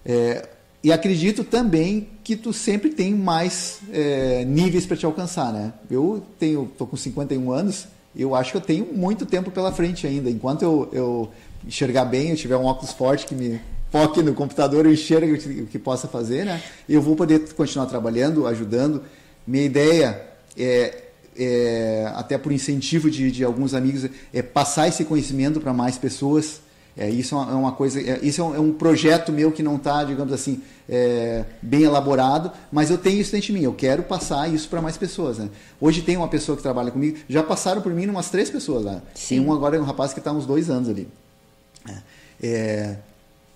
[0.05, 0.47] É,
[0.83, 5.73] e acredito também que tu sempre tem mais é, níveis para te alcançar, né?
[5.89, 10.05] Eu tenho, tô com 51 anos, eu acho que eu tenho muito tempo pela frente
[10.05, 10.29] ainda.
[10.29, 11.31] Enquanto eu, eu
[11.65, 13.59] enxergar bem, eu tiver um óculos forte que me
[13.93, 16.59] foque no computador, eu enxergo o que, que possa fazer, né?
[16.89, 19.03] Eu vou poder continuar trabalhando, ajudando.
[19.45, 20.19] Minha ideia
[20.57, 20.99] é
[21.35, 26.61] é, até por incentivo de, de, alguns amigos, é passar esse conhecimento para mais pessoas.
[26.95, 29.63] É, isso é uma é coisa, é, isso é um, é um, projeto meu que
[29.63, 33.63] não está, digamos assim, é, bem elaborado, mas eu tenho isso dentro de mim.
[33.63, 35.39] Eu quero passar isso para mais pessoas.
[35.39, 35.49] Né?
[35.81, 39.01] Hoje tem uma pessoa que trabalha comigo, já passaram por mim umas três pessoas lá.
[39.15, 39.37] Sim.
[39.37, 41.07] Tem um agora, um rapaz que está uns dois anos ali.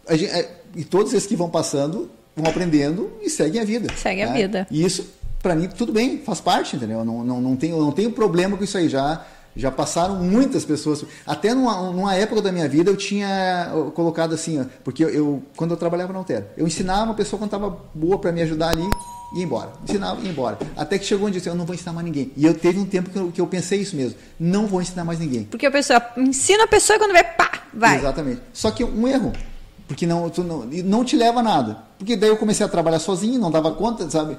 [0.07, 3.89] É, gente, e todos esses que vão passando vão aprendendo e seguem a vida.
[3.95, 4.33] Segue a né?
[4.33, 4.67] vida.
[4.69, 7.03] E isso para mim tudo bem, faz parte, entendeu?
[7.05, 8.89] Não, não, não, tenho, não tenho problema com isso aí.
[8.89, 11.05] Já, já passaram muitas pessoas.
[11.25, 15.43] Até numa, numa época da minha vida eu tinha colocado assim, ó, porque eu, eu,
[15.55, 18.69] quando eu trabalhava na Altera, eu ensinava uma pessoa quando estava boa para me ajudar
[18.69, 18.87] ali
[19.35, 19.71] e ir embora.
[19.83, 20.57] Ensinava e embora.
[20.75, 22.31] Até que chegou um dia assim, eu não vou ensinar mais ninguém.
[22.35, 24.17] E eu teve um tempo que eu, que eu pensei isso mesmo.
[24.39, 25.43] Não vou ensinar mais ninguém.
[25.43, 27.97] Porque a pessoa ensina a pessoa e quando vê, pá, vai.
[27.97, 28.41] Exatamente.
[28.53, 29.33] Só que um erro.
[29.87, 31.77] Porque não, tu não, não te leva a nada.
[31.97, 34.37] Porque daí eu comecei a trabalhar sozinho, não dava conta, sabe?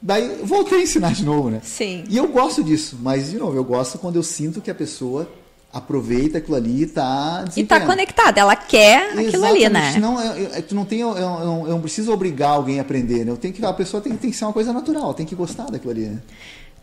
[0.00, 1.60] Daí voltei a ensinar de novo, né?
[1.62, 2.04] Sim.
[2.08, 5.28] E eu gosto disso, mas de novo, eu gosto quando eu sinto que a pessoa
[5.72, 9.28] aproveita aquilo ali tá e está conectada, ela quer Exatamente.
[9.28, 9.96] aquilo ali, né?
[10.00, 13.24] Não, eu, eu, tu não tem, eu, eu, eu, não preciso obrigar alguém a aprender,
[13.24, 13.30] né?
[13.32, 15.64] Eu tenho que, a pessoa tem, tem que ser uma coisa natural, tem que gostar
[15.64, 16.06] daquilo ali.
[16.06, 16.18] Né?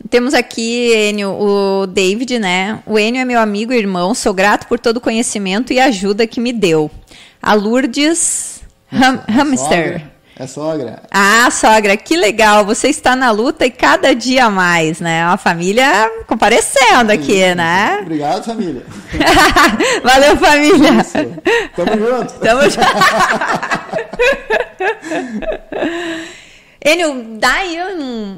[0.08, 2.80] Temos aqui, Enio, o David, né?
[2.86, 6.26] O Enio é meu amigo e irmão, sou grato por todo o conhecimento e ajuda
[6.26, 6.90] que me deu.
[7.46, 8.60] A Lourdes
[8.92, 10.02] Ham Hamster.
[10.36, 11.00] É sogra.
[11.12, 12.66] Ah, sogra, que legal.
[12.66, 15.24] Você está na luta e cada dia mais, né?
[15.24, 18.00] Uma família comparecendo aqui, né?
[18.02, 18.82] Obrigado, família.
[20.02, 20.90] Valeu, família.
[21.00, 21.12] Isso.
[21.76, 22.34] Tamo junto.
[22.40, 22.80] Tamo junto.
[26.84, 27.76] Enio, dá aí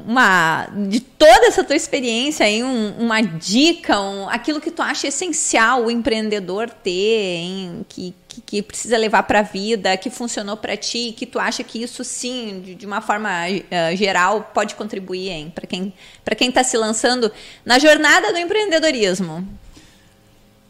[0.07, 0.67] uma.
[0.87, 5.85] De toda essa tua experiência aí, um, uma dica, um, aquilo que tu acha essencial
[5.85, 10.77] o empreendedor ter, hein, que, que, que precisa levar para a vida, que funcionou para
[10.77, 15.51] ti, que tu acha que isso sim, de, de uma forma uh, geral, pode contribuir,
[15.53, 17.31] para quem para quem está se lançando
[17.65, 19.45] na jornada do empreendedorismo?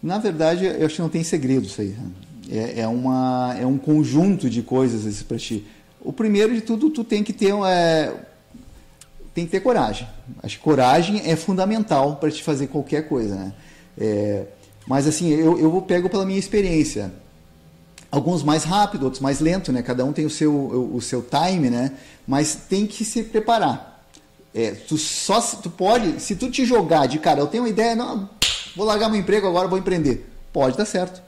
[0.01, 1.95] Na verdade, eu acho que não tem segredo isso aí.
[2.51, 5.65] É, é, uma, é um conjunto de coisas para ti.
[6.02, 8.14] O primeiro de tudo, tu tem que ter é,
[9.34, 10.08] tem que ter coragem.
[10.43, 13.54] Acho que coragem é fundamental para te fazer qualquer coisa, né?
[13.97, 14.45] É,
[14.88, 17.12] mas assim, eu, eu pego pela minha experiência.
[18.12, 19.82] Alguns mais rápido, outros mais lento, né?
[19.84, 21.91] Cada um tem o seu, o, o seu time, né?
[22.28, 24.04] Mas tem que se preparar.
[24.54, 27.95] É, tu só tu pode, se tu te jogar de cara, eu tenho uma ideia,
[27.95, 28.28] não,
[28.76, 30.28] vou largar meu emprego agora, vou empreender.
[30.52, 31.22] Pode dar certo.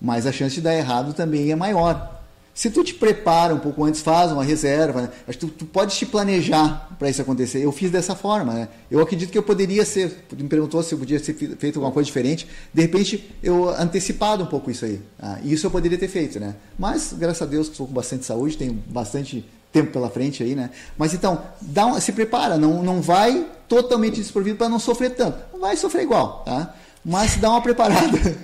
[0.00, 2.17] Mas a chance de dar errado também é maior.
[2.58, 5.10] Se tu te prepara um pouco antes, faz uma reserva, né?
[5.28, 7.64] Acho que tu, tu pode te planejar para isso acontecer.
[7.64, 8.68] Eu fiz dessa forma, né?
[8.90, 12.08] Eu acredito que eu poderia ser, me perguntou se eu podia ser feito alguma coisa
[12.08, 12.48] diferente.
[12.74, 15.00] De repente, eu antecipado um pouco isso aí.
[15.20, 16.56] Ah, isso eu poderia ter feito, né?
[16.76, 20.70] Mas, graças a Deus, estou com bastante saúde, tenho bastante tempo pela frente aí, né?
[20.96, 25.38] Mas então, dá se prepara, não, não vai totalmente desprovido para não sofrer tanto.
[25.60, 26.74] Vai sofrer igual, tá?
[27.08, 28.36] Mas dá uma preparada.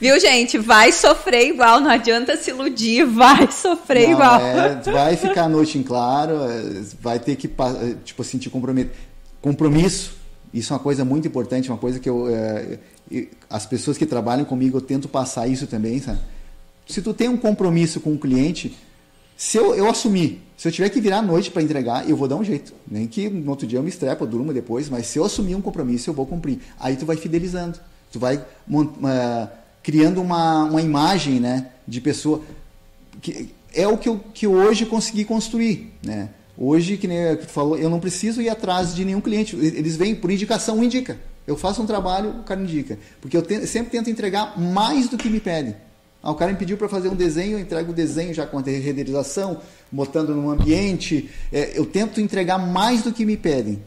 [0.00, 0.56] Viu, gente?
[0.56, 4.40] Vai sofrer igual, não adianta se iludir, vai sofrer não, igual.
[4.40, 8.94] É, vai ficar a noite em claro, é, vai ter que, é, tipo te comprometer.
[9.40, 10.14] Compromisso,
[10.54, 12.78] isso é uma coisa muito importante, uma coisa que eu, é,
[13.50, 16.20] as pessoas que trabalham comigo, eu tento passar isso também, sabe?
[16.86, 18.76] Se tu tem um compromisso com o cliente,
[19.36, 22.28] se eu, eu assumir, se eu tiver que virar à noite para entregar, eu vou
[22.28, 22.72] dar um jeito.
[22.88, 25.56] Nem que no outro dia eu me estrepo, eu durmo depois, mas se eu assumir
[25.56, 26.60] um compromisso, eu vou cumprir.
[26.78, 27.80] Aí tu vai fidelizando.
[28.12, 29.48] Tu vai uh,
[29.82, 32.42] criando uma, uma imagem né, de pessoa.
[33.20, 35.92] que É o que eu que hoje consegui construir.
[36.04, 36.28] Né?
[36.56, 39.56] Hoje, que nem tu falou, eu não preciso ir atrás de nenhum cliente.
[39.56, 41.18] Eles vêm por indicação, um indica.
[41.46, 42.98] Eu faço um trabalho, o cara indica.
[43.20, 45.74] Porque eu te, sempre tento entregar mais do que me pedem.
[46.22, 48.58] Ah, o cara me pediu para fazer um desenho, eu entrego o desenho já com
[48.58, 49.60] a renderização,
[49.90, 51.28] botando no ambiente.
[51.50, 53.82] É, eu tento entregar mais do que me pedem.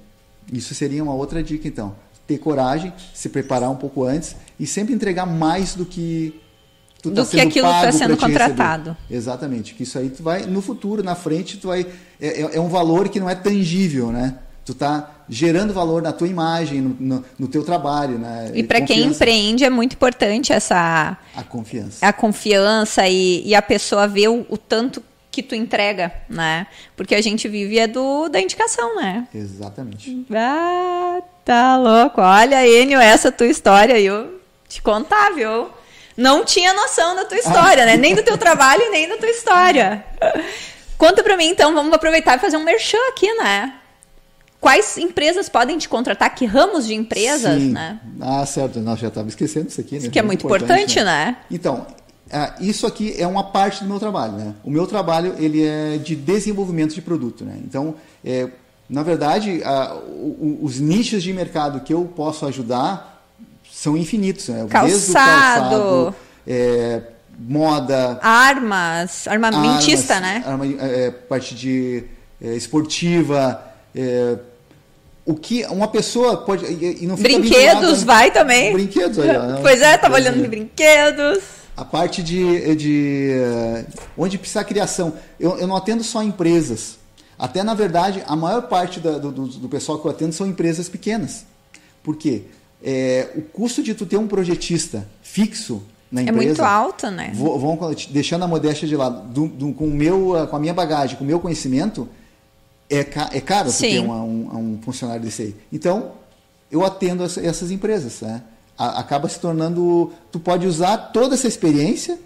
[0.52, 1.96] Isso seria uma outra dica, então
[2.28, 6.40] ter coragem, se preparar um pouco antes e sempre entregar mais do que
[7.02, 8.98] tu tá do que aquilo está sendo contratado.
[9.10, 11.86] Exatamente, que isso aí tu vai no futuro, na frente, tu vai
[12.20, 14.40] é, é, é um valor que não é tangível, né?
[14.66, 18.52] Tu está gerando valor na tua imagem, no, no, no teu trabalho, né?
[18.54, 23.62] E para quem empreende é muito importante essa a confiança, a confiança e, e a
[23.62, 26.66] pessoa ver o, o tanto que tu entrega, né?
[26.96, 29.28] Porque a gente vive é do da indicação, né?
[29.36, 30.26] Exatamente.
[30.32, 32.20] Ah, tá louco.
[32.20, 35.70] Olha, Enio, essa tua história, eu te contar, viu?
[36.18, 37.98] Não tinha noção da tua história, ah, né?
[37.98, 40.04] Nem do teu trabalho, nem da tua história.
[40.98, 43.74] Conta pra mim, então, vamos aproveitar e fazer um merchan aqui, né?
[44.60, 46.34] Quais empresas podem te contratar?
[46.34, 47.72] Que ramos de empresas, Sim.
[47.72, 48.00] né?
[48.20, 48.80] Ah, certo.
[48.80, 50.00] Nós já estávamos esquecendo isso aqui, né?
[50.00, 51.26] Isso que é muito, muito importante, importante né?
[51.26, 51.38] né?
[51.52, 51.86] Então,
[52.32, 54.56] ah, isso aqui é uma parte do meu trabalho, né?
[54.64, 57.60] O meu trabalho ele é de desenvolvimento de produto, né?
[57.64, 58.50] Então, é,
[58.90, 59.62] na verdade,
[60.08, 63.24] o, os nichos de mercado que eu posso ajudar
[63.72, 64.66] são infinitos, né?
[64.70, 66.16] Calçado, Desde o calçado,
[66.48, 67.02] é,
[67.38, 70.44] moda, armas, armamentista, armas, né?
[70.46, 72.04] Arma, é, parte de
[72.42, 73.62] é, esportiva.
[73.94, 74.38] É,
[75.26, 80.14] o que uma pessoa pode e não brinquedos vai também brinquedos ó, pois é tava
[80.14, 81.40] olhando de brinquedos
[81.76, 83.32] a parte de, de
[84.18, 85.14] onde precisa a criação.
[85.40, 86.98] Eu, eu não atendo só empresas.
[87.38, 90.88] Até, na verdade, a maior parte da, do, do, pessoal que eu atendo são empresas
[90.88, 91.46] pequenas.
[92.04, 92.44] Por quê?
[92.84, 96.42] É, o custo de tu ter um projetista fixo na empresa...
[96.42, 97.32] É muito alto, né?
[97.36, 101.18] Vou, vamos, deixando a modéstia de lado, do, do, com, meu, com a minha bagagem,
[101.18, 102.08] com o meu conhecimento,
[102.90, 105.56] é, é caro tu ter um, um, um funcionário desse aí.
[105.74, 106.14] Então,
[106.72, 108.42] eu atendo essas empresas, né?
[108.78, 110.12] acaba se tornando.
[110.32, 112.20] Tu pode usar toda essa experiência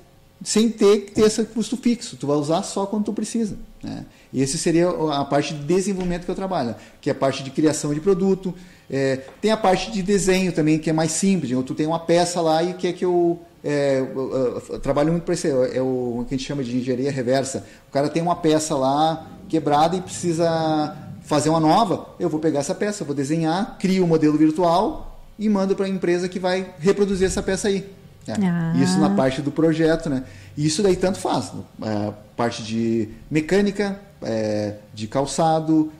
[0.43, 2.17] sem ter que ter esse custo fixo.
[2.17, 3.57] Tu vai usar só quando tu precisa.
[3.83, 4.05] Né?
[4.33, 7.93] Esse seria a parte de desenvolvimento que eu trabalho, que é a parte de criação
[7.93, 8.53] de produto.
[8.89, 11.51] É, tem a parte de desenho também, que é mais simples.
[11.65, 15.23] Tu tem uma peça lá e quer que eu, é, eu, eu, eu trabalho muito
[15.23, 15.47] para isso.
[15.47, 17.65] É o que a gente chama de engenharia reversa.
[17.87, 22.09] O cara tem uma peça lá quebrada e precisa fazer uma nova.
[22.19, 25.85] Eu vou pegar essa peça, vou desenhar, crio o um modelo virtual e mando para
[25.85, 27.89] a empresa que vai reproduzir essa peça aí.
[28.27, 28.33] É.
[28.45, 28.73] Ah.
[28.75, 30.23] Isso na parte do projeto, né?
[30.57, 31.51] Isso daí tanto faz.
[31.81, 35.91] É, parte de mecânica, é, de calçado,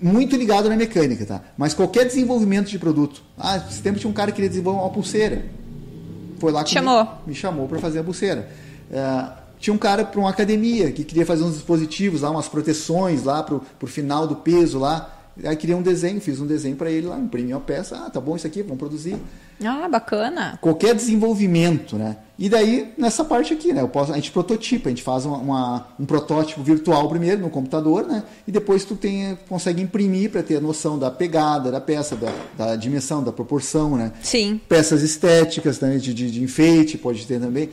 [0.00, 1.40] muito ligado na mecânica, tá?
[1.56, 3.22] Mas qualquer desenvolvimento de produto.
[3.38, 5.44] Ah, esse tempo tinha um cara que queria desenvolver uma pulseira.
[6.38, 6.74] Foi lá que
[7.26, 8.50] me chamou para fazer a pulseira.
[8.90, 13.22] É, tinha um cara para uma academia que queria fazer uns dispositivos lá, umas proteções
[13.22, 15.21] lá para o final do peso lá.
[15.44, 18.20] Aí queria um desenho, fiz um desenho para ele lá, imprimi uma peça, ah, tá
[18.20, 19.16] bom isso aqui, vamos produzir.
[19.64, 20.58] Ah, bacana.
[20.60, 22.16] Qualquer desenvolvimento, né?
[22.38, 23.86] E daí, nessa parte aqui, né?
[23.86, 28.06] Posso, a gente prototipa, a gente faz uma, uma, um protótipo virtual primeiro no computador,
[28.06, 28.24] né?
[28.48, 32.32] E depois tu tem, consegue imprimir para ter a noção da pegada da peça, da,
[32.56, 34.12] da, dimensão, da proporção, né?
[34.22, 34.60] Sim.
[34.68, 37.70] Peças estéticas também, de, de, de enfeite, pode ter também.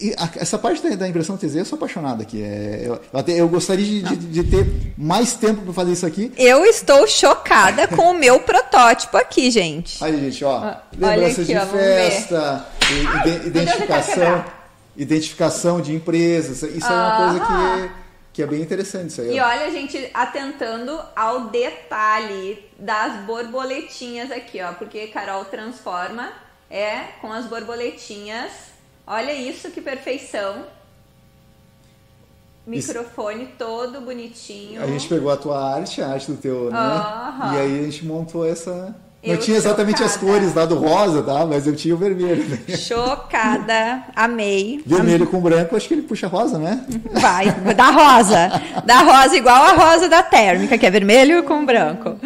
[0.00, 2.42] E a, essa parte da, da, impressão 3D eu sou apaixonado aqui.
[2.42, 6.06] É, eu, eu, até, eu gostaria de, de, de, ter mais tempo para fazer isso
[6.06, 6.32] aqui.
[6.38, 10.02] Eu estou chocada com o meu protótipo aqui, gente.
[10.02, 10.74] Aí, gente, ó.
[10.96, 14.44] Lembranças de ó, festa, Ai, identificação,
[14.96, 16.62] identificação de empresas.
[16.62, 17.90] Isso é uma coisa que,
[18.32, 19.08] que é bem interessante.
[19.08, 24.72] Isso aí, e olha, a gente atentando ao detalhe das borboletinhas aqui, ó.
[24.72, 26.32] Porque Carol transforma
[26.70, 28.69] é com as borboletinhas
[29.06, 30.64] Olha isso, que perfeição.
[32.66, 33.52] Microfone isso.
[33.58, 34.82] todo bonitinho.
[34.82, 36.78] A gente pegou a tua arte, a arte do teu, né?
[37.54, 38.94] E aí a gente montou essa.
[39.22, 40.14] Eu não tinha exatamente chocada.
[40.14, 41.44] as cores lá do rosa, tá?
[41.44, 42.42] Mas eu tinha o vermelho.
[42.48, 42.76] Né?
[42.76, 44.82] Chocada, amei.
[44.86, 46.86] Vermelho com branco, acho que ele puxa rosa, né?
[47.12, 48.62] Vai, da rosa.
[48.84, 52.18] Da rosa igual a rosa da térmica, que é vermelho com branco.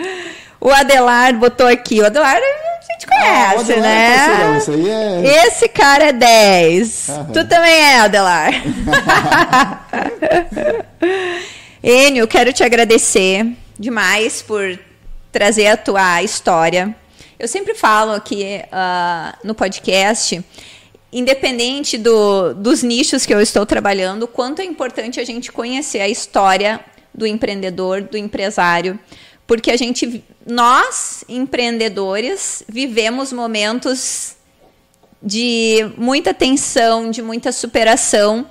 [0.61, 2.01] O Adelar botou aqui.
[2.01, 2.74] O Adelar a
[3.05, 4.59] gente conhece, ah, né?
[4.59, 5.47] isso aí é...
[5.47, 7.09] Esse cara é 10.
[7.09, 7.25] Aham.
[7.33, 8.53] Tu também é, Adelar.
[11.83, 13.47] Enio, quero te agradecer
[13.79, 14.79] demais por
[15.31, 16.95] trazer a tua história.
[17.39, 20.43] Eu sempre falo aqui uh, no podcast,
[21.13, 26.09] independente do, dos nichos que eu estou trabalhando, quanto é importante a gente conhecer a
[26.09, 26.81] história
[27.13, 28.99] do empreendedor, do empresário,
[29.47, 34.37] porque a gente, nós empreendedores, vivemos momentos
[35.23, 38.47] de muita tensão, de muita superação,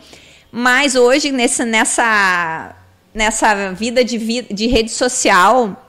[0.51, 2.75] mas hoje nessa nessa
[3.13, 5.79] nessa vida de, de rede social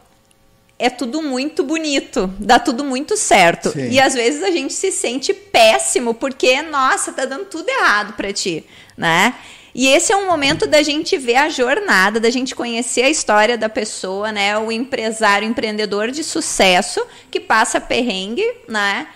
[0.79, 3.71] é tudo muito bonito, dá tudo muito certo.
[3.71, 3.91] Sim.
[3.91, 8.33] E às vezes a gente se sente péssimo porque nossa, tá dando tudo errado para
[8.33, 8.65] ti,
[8.97, 9.35] né?
[9.75, 13.59] E esse é um momento da gente ver a jornada, da gente conhecer a história
[13.59, 14.57] da pessoa, né?
[14.57, 19.09] O empresário, empreendedor de sucesso que passa perrengue, né?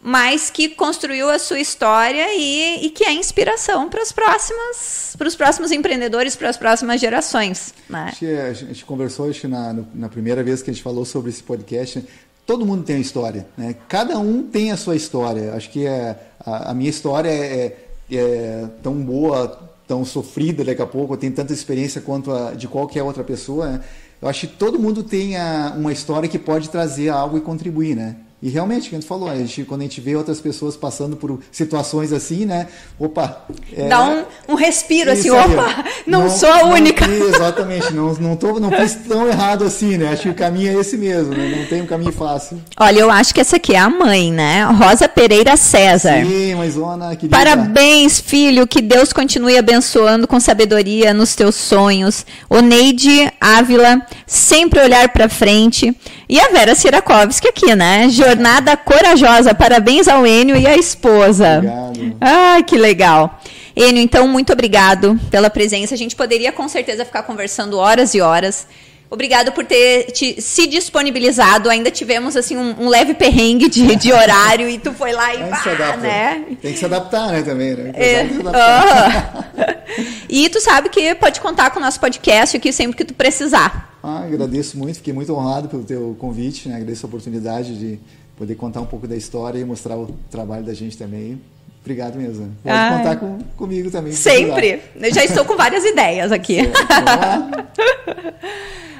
[0.00, 5.26] Mas que construiu a sua história e, e que é inspiração para os próximos, para
[5.26, 7.74] os próximos empreendedores, para as próximas gerações.
[7.88, 8.12] Né?
[8.48, 12.04] A, gente, conversou acho, na, na primeira vez que a gente falou sobre esse podcast.
[12.46, 13.74] Todo mundo tem uma história, né?
[13.88, 15.52] Cada um tem a sua história.
[15.54, 17.76] Acho que é, a, a minha história é,
[18.10, 23.02] é tão boa tão sofrida daqui a pouco, tem tanta experiência quanto a de qualquer
[23.02, 23.66] outra pessoa.
[23.66, 23.80] Né?
[24.20, 27.96] Eu acho que todo mundo tem a, uma história que pode trazer algo e contribuir,
[27.96, 28.16] né?
[28.40, 30.76] E realmente, o que a gente falou, a gente, quando a gente vê outras pessoas
[30.76, 32.68] passando por situações assim, né?
[32.96, 33.44] Opa!
[33.76, 35.84] É, Dá um, um respiro assim, opa!
[36.06, 37.06] Não, não, sou a única!
[37.06, 40.12] Não, exatamente, não, não, tô, não fiz tão errado assim, né?
[40.12, 41.56] Acho que o caminho é esse mesmo, né?
[41.58, 42.58] Não tem um caminho fácil.
[42.80, 44.64] Olha, eu acho que essa aqui é a mãe, né?
[44.64, 46.24] Rosa Pereira César.
[46.24, 47.36] Sim, mãezona, querida.
[47.36, 52.24] Parabéns, filho, que Deus continue abençoando com sabedoria nos teus sonhos.
[52.48, 55.94] Oneide Ávila, sempre olhar para frente.
[56.28, 58.08] E a Vera Sirakovski aqui, né?
[58.28, 59.54] Jornada corajosa.
[59.54, 61.58] Parabéns ao Enio e à esposa.
[61.58, 62.16] Obrigado.
[62.20, 63.40] Ai, que legal.
[63.74, 65.94] Enio, então, muito obrigado pela presença.
[65.94, 68.66] A gente poderia com certeza ficar conversando horas e horas.
[69.10, 71.70] Obrigado por ter te, se disponibilizado.
[71.70, 75.38] Ainda tivemos assim um, um leve perrengue de, de, horário e tu foi lá e
[75.48, 76.44] pá, né?
[76.60, 77.92] Tem que se adaptar, né, também, né?
[77.94, 78.24] É.
[78.24, 79.78] Uh.
[80.28, 83.96] e tu sabe que pode contar com o nosso podcast aqui sempre que tu precisar.
[84.02, 86.76] Ah, agradeço muito, fiquei muito honrado pelo teu convite, né?
[86.76, 87.98] Agradeço a oportunidade de
[88.36, 91.40] poder contar um pouco da história e mostrar o trabalho da gente também.
[91.80, 92.54] Obrigado mesmo.
[92.62, 92.98] Pode Ai.
[92.98, 94.12] contar com, comigo também.
[94.12, 94.82] Sempre.
[94.94, 96.58] Eu já estou com várias ideias aqui.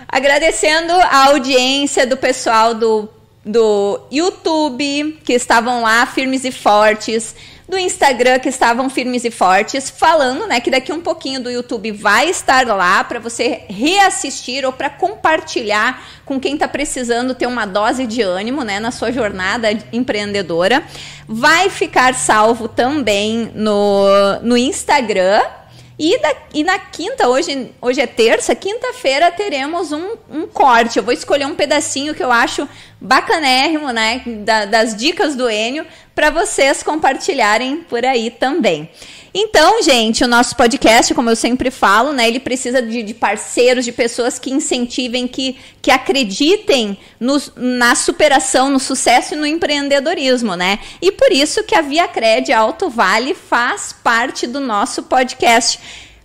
[0.08, 3.08] Agradecendo a audiência do pessoal do,
[3.44, 7.34] do YouTube, que estavam lá firmes e fortes
[7.68, 11.92] do Instagram que estavam firmes e fortes, falando, né, que daqui um pouquinho do YouTube
[11.92, 17.66] vai estar lá para você reassistir ou para compartilhar com quem está precisando ter uma
[17.66, 20.82] dose de ânimo, né, na sua jornada empreendedora.
[21.28, 25.42] Vai ficar salvo também no, no Instagram
[25.98, 30.98] e, da, e na quinta, hoje, hoje é terça, quinta-feira teremos um, um corte.
[30.98, 32.68] Eu vou escolher um pedacinho que eu acho
[33.00, 34.22] bacanérrimo, né?
[34.44, 35.84] Da, das dicas do Enio,
[36.14, 38.90] para vocês compartilharem por aí também.
[39.32, 43.84] Então, gente, o nosso podcast, como eu sempre falo, né, ele precisa de, de parceiros,
[43.84, 50.54] de pessoas que incentivem, que, que acreditem no, na superação, no sucesso e no empreendedorismo,
[50.54, 50.78] né?
[51.02, 55.78] E por isso que a Via Cred Alto Vale faz parte do nosso podcast.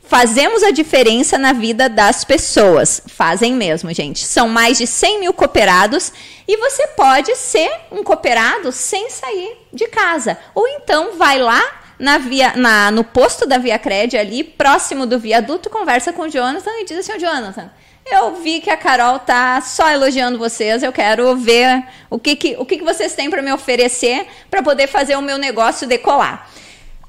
[0.05, 3.01] Fazemos a diferença na vida das pessoas.
[3.07, 4.23] Fazem mesmo, gente.
[4.25, 6.11] São mais de 100 mil cooperados
[6.47, 10.37] e você pode ser um cooperado sem sair de casa.
[10.53, 15.19] Ou então vai lá na via, na, no posto da Via Cred ali, próximo do
[15.19, 17.71] viaduto, conversa com o Jonathan e diz assim, Jonathan,
[18.05, 22.55] eu vi que a Carol tá só elogiando vocês, eu quero ver o que, que,
[22.57, 26.49] o que, que vocês têm para me oferecer para poder fazer o meu negócio decolar.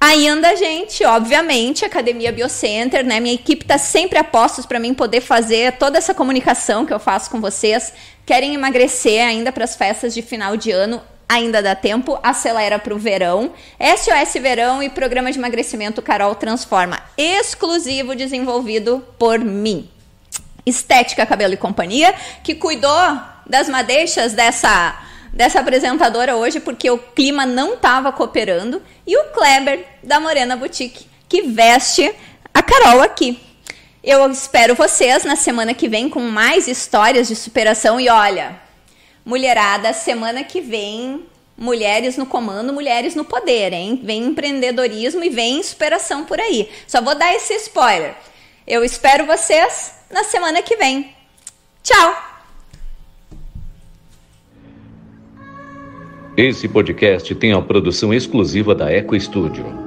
[0.01, 3.20] Ainda, gente, obviamente, Academia Biocenter, né?
[3.20, 6.99] Minha equipe está sempre a postos para mim poder fazer toda essa comunicação que eu
[6.99, 7.91] faço com vocês.
[8.26, 11.01] Querem emagrecer ainda para as festas de final de ano?
[11.28, 13.52] Ainda dá tempo, acelera para o verão.
[13.78, 19.88] SOS Verão e Programa de Emagrecimento Carol Transforma, exclusivo desenvolvido por mim.
[20.66, 24.98] Estética Cabelo e Companhia, que cuidou das madeixas dessa,
[25.32, 28.80] dessa apresentadora hoje, porque o clima não estava cooperando.
[29.06, 32.14] E o Kleber, da Morena Boutique, que veste
[32.52, 33.38] a Carol aqui.
[34.02, 37.98] Eu espero vocês na semana que vem com mais histórias de superação.
[37.98, 38.60] E olha,
[39.24, 41.24] Mulherada, semana que vem,
[41.56, 44.00] mulheres no comando, mulheres no poder, hein?
[44.02, 46.68] Vem empreendedorismo e vem superação por aí.
[46.86, 48.14] Só vou dar esse spoiler.
[48.66, 51.14] Eu espero vocês na semana que vem.
[51.82, 52.34] Tchau!
[56.36, 59.84] Esse podcast tem a produção exclusiva da Eco Studio.